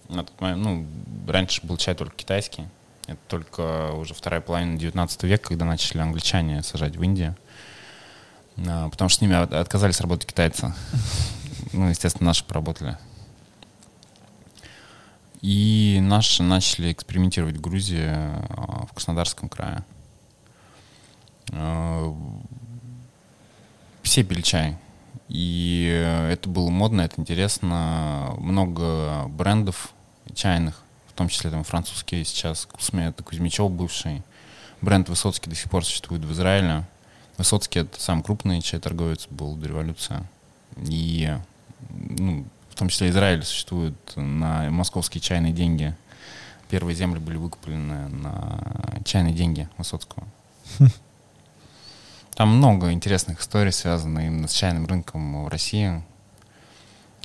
На 0.09 0.24
тот 0.24 0.41
момент, 0.41 0.62
ну, 0.64 0.87
раньше 1.33 1.66
был 1.66 1.76
чай 1.76 1.95
только 1.95 2.14
китайский. 2.16 2.64
Это 3.07 3.18
только 3.28 3.93
уже 3.93 4.14
вторая 4.14 4.41
половина 4.41 4.78
19 4.78 5.22
века, 5.24 5.49
когда 5.49 5.64
начали 5.64 6.01
англичане 6.01 6.62
сажать 6.62 6.97
в 6.97 7.03
Индии. 7.03 7.35
А, 8.66 8.89
Потому 8.91 9.09
что 9.09 9.18
с 9.18 9.20
ними 9.22 9.35
от- 9.35 9.53
отказались 9.53 10.01
работать 10.01 10.26
китайцы. 10.28 10.72
Ну, 11.72 11.89
естественно, 11.89 12.26
наши 12.26 12.45
поработали. 12.45 12.99
И 15.41 15.99
наши 16.03 16.43
начали 16.43 16.93
экспериментировать 16.93 17.57
в 17.57 17.61
Грузии, 17.62 18.09
а, 18.11 18.85
в 18.87 18.93
Краснодарском 18.93 19.49
крае. 19.49 19.83
Все 24.03 24.22
пили 24.24 24.41
чай. 24.43 24.76
И 25.33 25.87
это 26.30 26.47
было 26.51 26.68
модно, 26.68 27.01
это 27.01 27.18
интересно. 27.18 28.35
Много 28.37 29.24
брендов 29.28 29.95
чайных, 30.35 30.83
в 31.09 31.14
том 31.14 31.30
числе 31.30 31.51
там 31.51 31.64
французские 31.64 32.26
сейчас, 32.26 32.68
Кусме, 32.70 33.07
это 33.07 33.22
Кузьмичев 33.22 33.70
бывший. 33.70 34.22
Бренд 34.83 35.09
Высоцкий 35.09 35.49
до 35.49 35.57
сих 35.57 35.70
пор 35.70 35.87
существует 35.87 36.22
в 36.22 36.33
Израиле. 36.33 36.85
Высоцкий 37.39 37.78
это 37.78 37.99
самый 37.99 38.22
крупный 38.22 38.61
чай-торговец 38.61 39.26
был 39.30 39.55
до 39.57 39.68
революции. 39.68 40.22
И 40.76 41.35
ну, 41.89 42.45
в 42.68 42.74
том 42.74 42.91
числе 42.91 43.09
Израиль 43.09 43.43
существует 43.43 43.95
на 44.16 44.68
московские 44.68 45.22
чайные 45.22 45.55
деньги. 45.55 45.97
Первые 46.68 46.95
земли 46.95 47.20
были 47.20 47.39
выкуплены 47.39 48.09
на 48.09 49.01
чайные 49.07 49.33
деньги 49.33 49.66
Высоцкого. 49.78 50.26
Там 52.35 52.57
много 52.57 52.93
интересных 52.93 53.41
историй, 53.41 53.72
связанных 53.72 54.24
именно 54.24 54.49
с 54.49 54.53
чайным 54.53 54.87
рынком 54.87 55.45
в 55.45 55.49
России 55.49 56.03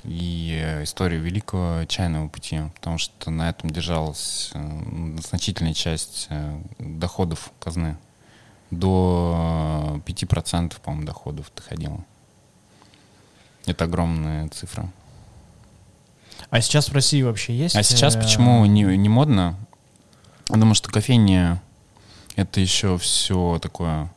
и 0.04 0.60
э, 0.62 0.84
историю 0.84 1.22
великого 1.22 1.84
чайного 1.86 2.28
пути, 2.28 2.60
потому 2.74 2.98
что 2.98 3.30
на 3.30 3.48
этом 3.48 3.70
держалась 3.70 4.50
э, 4.54 5.16
значительная 5.26 5.74
часть 5.74 6.26
э, 6.30 6.60
доходов 6.78 7.52
казны. 7.58 7.96
До 8.70 10.00
э, 10.06 10.10
5%, 10.10 10.74
по-моему, 10.80 11.06
доходов 11.06 11.50
доходило. 11.56 12.04
Это 13.64 13.84
огромная 13.84 14.48
цифра. 14.48 14.90
А 16.50 16.60
сейчас 16.60 16.88
в 16.88 16.92
России 16.92 17.22
вообще 17.22 17.56
есть? 17.56 17.76
А 17.76 17.82
сейчас 17.82 18.14
почему 18.14 18.64
не, 18.66 18.82
не 18.82 19.08
модно? 19.08 19.56
Потому 20.46 20.74
что 20.74 20.90
кофейня— 20.90 21.62
это 22.36 22.60
еще 22.60 22.96
все 22.98 23.58
такое 23.60 24.10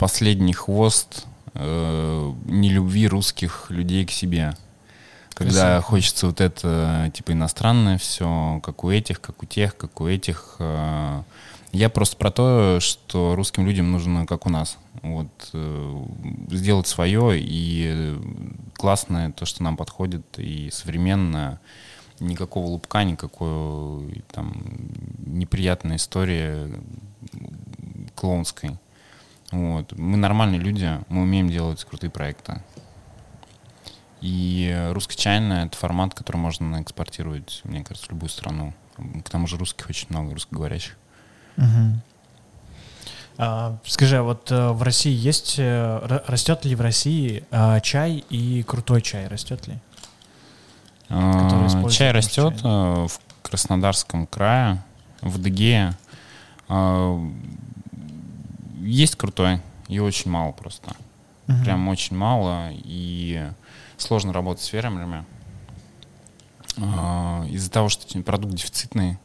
последний 0.00 0.54
хвост 0.54 1.26
э, 1.52 2.32
нелюбви 2.46 3.06
русских 3.06 3.66
людей 3.68 4.06
к 4.06 4.10
себе. 4.10 4.56
Когда 5.34 5.66
Красиво. 5.66 5.82
хочется 5.82 6.26
вот 6.26 6.40
это, 6.40 7.10
типа, 7.14 7.32
иностранное 7.32 7.98
все, 7.98 8.60
как 8.62 8.82
у 8.82 8.90
этих, 8.90 9.20
как 9.20 9.42
у 9.42 9.46
тех, 9.46 9.76
как 9.76 10.00
у 10.00 10.08
этих. 10.08 10.56
э. 10.58 11.22
Я 11.72 11.88
просто 11.90 12.16
про 12.16 12.30
то, 12.30 12.78
что 12.80 13.34
русским 13.36 13.66
людям 13.66 13.92
нужно, 13.92 14.26
как 14.26 14.46
у 14.46 14.50
нас, 14.50 14.78
вот, 15.02 15.28
э, 15.52 16.04
сделать 16.50 16.88
свое, 16.88 17.38
и 17.38 18.18
классное 18.76 19.32
то, 19.32 19.44
что 19.44 19.62
нам 19.62 19.76
подходит, 19.76 20.24
и 20.38 20.70
современное, 20.72 21.60
никакого 22.20 22.66
лупка, 22.66 23.04
никакой 23.04 24.24
там 24.32 24.54
неприятной 25.18 25.96
истории 25.96 26.72
клоунской. 28.14 28.78
Вот. 29.50 29.92
Мы 29.98 30.16
нормальные 30.16 30.60
люди, 30.60 30.88
мы 31.08 31.22
умеем 31.22 31.48
делать 31.48 31.84
крутые 31.84 32.10
проекты. 32.10 32.62
И 34.20 34.88
русский 34.92 35.16
чайная— 35.16 35.66
это 35.66 35.76
формат, 35.76 36.14
который 36.14 36.36
можно 36.36 36.82
экспортировать, 36.82 37.60
мне 37.64 37.82
кажется, 37.82 38.08
в 38.08 38.10
любую 38.10 38.28
страну. 38.28 38.74
К 39.24 39.30
тому 39.30 39.46
же 39.46 39.56
русских 39.56 39.88
очень 39.88 40.06
много, 40.10 40.34
русскоговорящих. 40.34 40.96
Мгм. 41.56 42.02
А, 43.38 43.78
скажи, 43.86 44.18
а 44.18 44.22
вот 44.22 44.50
э, 44.52 44.68
в 44.72 44.82
России 44.82 45.14
есть, 45.14 45.54
э, 45.58 46.20
растет 46.26 46.66
ли 46.66 46.74
в 46.74 46.82
России 46.82 47.42
а, 47.50 47.80
чай 47.80 48.22
и 48.28 48.62
крутой 48.64 49.00
чай, 49.00 49.28
растет 49.28 49.66
ли? 49.66 49.78
А, 51.08 51.88
Чай 51.88 52.12
растет 52.12 52.60
чай. 52.60 52.70
э, 52.70 53.06
в 53.08 53.20
Краснодарском 53.42 54.26
крае, 54.26 54.84
в 55.22 55.36
Адыгее. 55.36 55.96
А, 58.80 58.84
Есть 58.84 59.16
крутой, 59.16 59.60
и 59.88 59.98
очень 59.98 60.30
мало 60.30 60.52
просто. 60.52 60.94
Мгм. 61.46 61.64
Прям 61.64 61.88
очень 61.88 62.16
мало, 62.16 62.70
и 62.72 63.50
сложно 63.96 64.32
работать 64.32 64.62
с 64.64 64.68
фермерами. 64.68 65.24
А, 66.78 67.44
Из-за 67.48 67.70
того, 67.70 67.88
что 67.88 68.06
те- 68.06 68.20
продукт 68.22 68.54
дефицитный, 68.54 69.18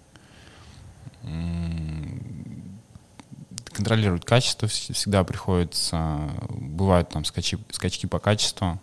контролировать 3.74 4.26
качество 4.26 4.68
вс- 4.68 4.93
всегда 4.93 5.24
приходится. 5.24 6.30
Бывают 6.49 7.10
там 7.10 7.26
скачи, 7.26 7.58
скачки 7.72 8.06
по 8.06 8.20
качеству. 8.20 8.80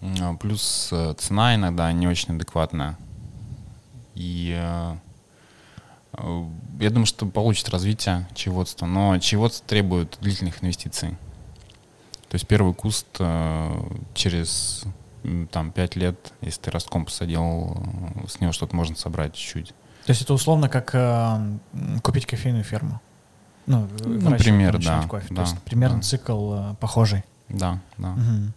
М, 0.00 0.38
Плюс 0.38 0.88
э, 0.92 1.14
цена 1.18 1.54
иногда 1.54 1.92
не 1.92 2.08
очень 2.08 2.34
адекватная. 2.34 2.96
И 4.14 4.54
э, 4.58 4.96
я 6.16 6.90
думаю, 6.90 7.06
что 7.06 7.26
получит 7.26 7.68
развитие 7.68 8.26
чаеводства, 8.34 8.86
но 8.86 9.18
чаеводство 9.18 9.66
требует 9.66 10.18
длительных 10.20 10.62
инвестиций. 10.62 11.10
То 12.28 12.34
есть 12.34 12.46
первый 12.46 12.74
куст 12.74 13.06
э, 13.18 13.82
через 14.14 14.84
там 15.50 15.72
5 15.72 15.96
лет, 15.96 16.32
если 16.40 16.60
ты 16.62 16.70
ростком 16.70 17.04
посадил, 17.04 17.76
с 18.28 18.40
него 18.40 18.52
что-то 18.52 18.74
можно 18.76 18.96
собрать 18.96 19.34
чуть-чуть. 19.34 19.68
То 20.06 20.10
есть 20.12 20.22
это 20.22 20.32
условно 20.32 20.68
как 20.68 20.94
э, 20.94 21.58
купить 22.02 22.26
кофейную 22.26 22.64
ферму? 22.64 23.00
Ну, 23.66 23.86
Ну, 24.04 24.30
например, 24.30 24.82
да, 24.82 25.02
кофе. 25.02 25.26
да, 25.30 25.36
То 25.36 25.42
есть 25.42 25.58
примерно 25.62 25.96
да. 25.96 26.02
цикл 26.02 26.54
э, 26.54 26.74
похожий. 26.80 27.24
Да, 27.48 27.80
да. 27.98 28.08
Мгм. 28.12 28.52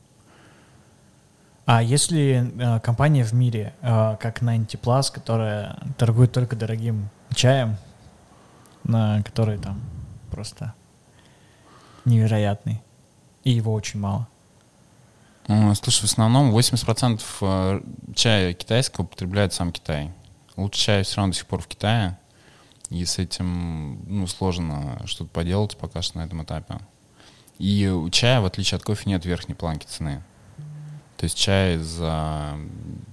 А 1.65 1.81
если 1.81 2.51
э, 2.57 2.79
компания 2.79 3.23
в 3.23 3.33
мире, 3.33 3.73
э, 3.81 4.17
как 4.19 4.39
90 4.41 4.77
Plus, 4.77 5.11
которая 5.13 5.77
торгует 5.97 6.31
только 6.31 6.55
дорогим 6.55 7.09
чаем, 7.33 7.77
на 8.83 9.21
который 9.23 9.57
там 9.57 9.81
просто 10.31 10.73
невероятный, 12.05 12.81
и 13.43 13.51
его 13.51 13.73
очень 13.73 13.99
мало. 13.99 14.27
М, 15.47 15.75
Слушай, 15.75 16.01
в 16.01 16.03
основном 16.05 16.51
80% 16.51 17.21
э, 17.41 17.81
чая 18.15 18.53
китайского 18.53 19.05
употребляет 19.05 19.53
сам 19.53 19.71
Китай. 19.71 20.11
Лучше 20.55 20.79
чай 20.79 21.03
все 21.03 21.17
равно 21.17 21.31
до 21.31 21.37
сих 21.37 21.47
пор 21.47 21.61
в 21.61 21.67
Китае. 21.67 22.17
И 22.89 23.03
с 23.05 23.17
этим 23.17 24.03
ну, 24.07 24.27
сложно 24.27 25.01
что-то 25.05 25.29
поделать 25.31 25.77
пока 25.77 26.01
что 26.01 26.19
на 26.19 26.23
этом 26.25 26.43
этапе. 26.43 26.79
И 27.57 27.87
у 27.87 28.09
чая, 28.09 28.39
в 28.41 28.45
отличие 28.45 28.77
от 28.77 28.83
кофе, 28.83 29.09
нет 29.09 29.25
верхней 29.25 29.55
планки 29.55 29.85
цены. 29.85 30.23
То 31.23 31.25
есть 31.25 31.37
чай 31.37 31.77
за 31.77 32.59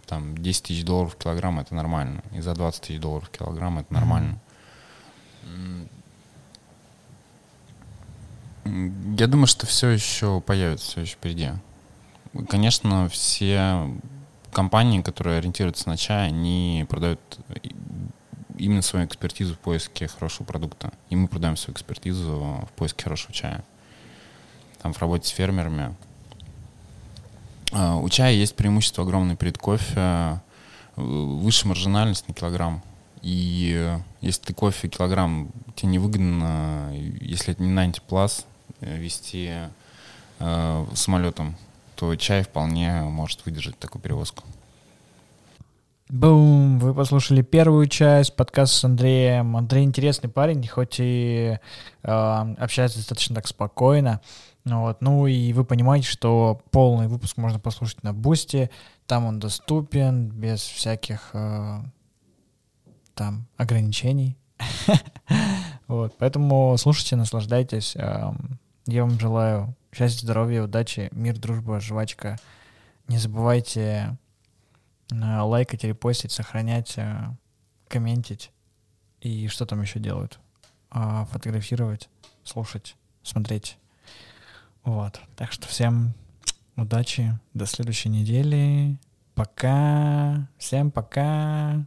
там, 0.07 0.37
10 0.37 0.65
тысяч 0.65 0.85
долларов 0.85 1.15
в 1.15 1.17
килограмм 1.17 1.61
это 1.61 1.77
нормально. 1.77 2.25
И 2.33 2.41
за 2.41 2.55
20 2.55 2.83
тысяч 2.83 2.99
долларов 2.99 3.29
в 3.29 3.31
килограмм 3.31 3.79
это 3.79 3.95
нормально. 3.95 4.41
Я 8.65 9.29
думаю, 9.29 9.47
что 9.47 9.65
все 9.67 9.91
еще 9.91 10.41
появится, 10.41 10.87
все 10.87 11.03
еще 11.03 11.13
впереди. 11.13 11.51
Конечно, 12.49 13.09
все 13.11 13.89
компании, 14.51 15.03
которые 15.03 15.39
ориентируются 15.39 15.89
на 15.89 15.97
чай, 15.97 16.27
они 16.27 16.85
продают 16.89 17.21
именно 18.59 18.83
свою 18.83 19.07
экспертизу 19.07 19.55
в 19.55 19.59
поиске 19.61 20.09
хорошего 20.09 20.45
продукта. 20.47 20.93
И 21.11 21.15
мы 21.15 21.29
продаем 21.29 21.57
свою 21.57 21.77
экспертизу 21.77 22.67
в 22.69 22.73
поиске 22.75 23.05
хорошего 23.05 23.33
чая. 23.33 23.65
Там 24.83 24.95
в 24.95 24.99
работе 24.99 25.29
с 25.29 25.31
фермерами. 25.31 25.95
А, 27.73 27.97
у 27.97 28.09
чая 28.09 28.33
есть 28.33 28.57
преимущество 28.57 29.05
огромное 29.05 29.37
перед 29.37 29.59
кофе, 29.59 29.95
э, 29.97 30.37
выше 30.97 31.69
маржинальность 31.69 32.27
на 32.29 32.35
килограмм. 32.35 32.83
И 33.23 33.75
э, 33.77 33.99
если 34.21 34.43
ты 34.43 34.55
кофе 34.55 34.89
килограмм, 34.89 35.51
тебе 35.77 35.93
невыгодно, 35.93 36.93
если 37.21 37.53
это 37.53 37.63
не 37.63 37.69
90 37.69 38.03
plus, 38.09 38.45
вести 38.81 39.53
э, 40.39 40.87
самолетом, 40.95 41.57
то 41.97 42.17
чай 42.17 42.43
вполне 42.43 43.03
может 43.03 43.45
выдержать 43.45 43.79
такую 43.79 44.03
перевозку. 44.03 44.45
Бум! 46.09 46.81
Вы 46.81 46.93
послушали 46.93 47.43
первую 47.43 47.87
часть 47.87 48.35
подкаста 48.35 48.77
с 48.77 48.85
Андреем. 48.85 49.57
Андрей 49.57 49.85
интересный 49.85 50.29
парень, 50.29 50.67
хоть 50.67 50.97
и 50.99 51.57
э, 52.03 52.11
общается 52.59 52.99
достаточно 52.99 53.37
так 53.37 53.47
спокойно. 53.47 54.21
Вот. 54.65 55.01
Ну 55.01 55.27
и 55.27 55.53
вы 55.53 55.65
понимаете, 55.65 56.09
что 56.09 56.61
полный 56.71 57.09
выпуск 57.09 57.37
можно 57.37 57.59
послушать 57.59 58.03
на 58.03 58.13
Бусте. 58.13 58.71
Там 59.07 59.25
он 59.25 59.41
доступен, 59.41 60.29
без 60.29 60.61
всяких 60.61 61.31
э, 61.33 61.81
там 63.15 63.47
ограничений. 63.57 64.37
Вот. 65.87 66.15
Поэтому 66.19 66.77
слушайте, 66.79 67.17
наслаждайтесь. 67.17 67.97
Эм, 67.97 68.61
я 68.87 69.03
вам 69.03 69.19
желаю 69.19 69.75
счастья, 69.93 70.21
здоровья, 70.21 70.63
удачи, 70.63 71.09
мир, 71.11 71.37
дружба, 71.37 71.81
жвачка. 71.81 72.39
Не 73.09 73.19
забывайте 73.19 74.17
Э, 75.13 75.41
лайкать, 75.41 75.85
репостить, 75.85 76.33
сохранять, 76.33 76.95
э, 76.97 77.31
комментить 77.89 78.53
и 79.21 79.49
что 79.49 79.67
там 79.67 79.83
еще 79.83 79.99
делают? 79.99 80.41
А, 80.91 81.25
фотографировать, 81.27 82.09
слушать, 82.45 82.97
смотреть. 83.23 83.77
Вот. 84.85 85.21
Так 85.37 85.53
что 85.53 85.69
всем 85.69 86.15
удачи, 86.77 87.39
до 87.55 87.67
следующей 87.67 88.09
недели. 88.09 88.99
Пока. 89.35 90.49
Всем 90.59 90.91
пока. 90.91 91.87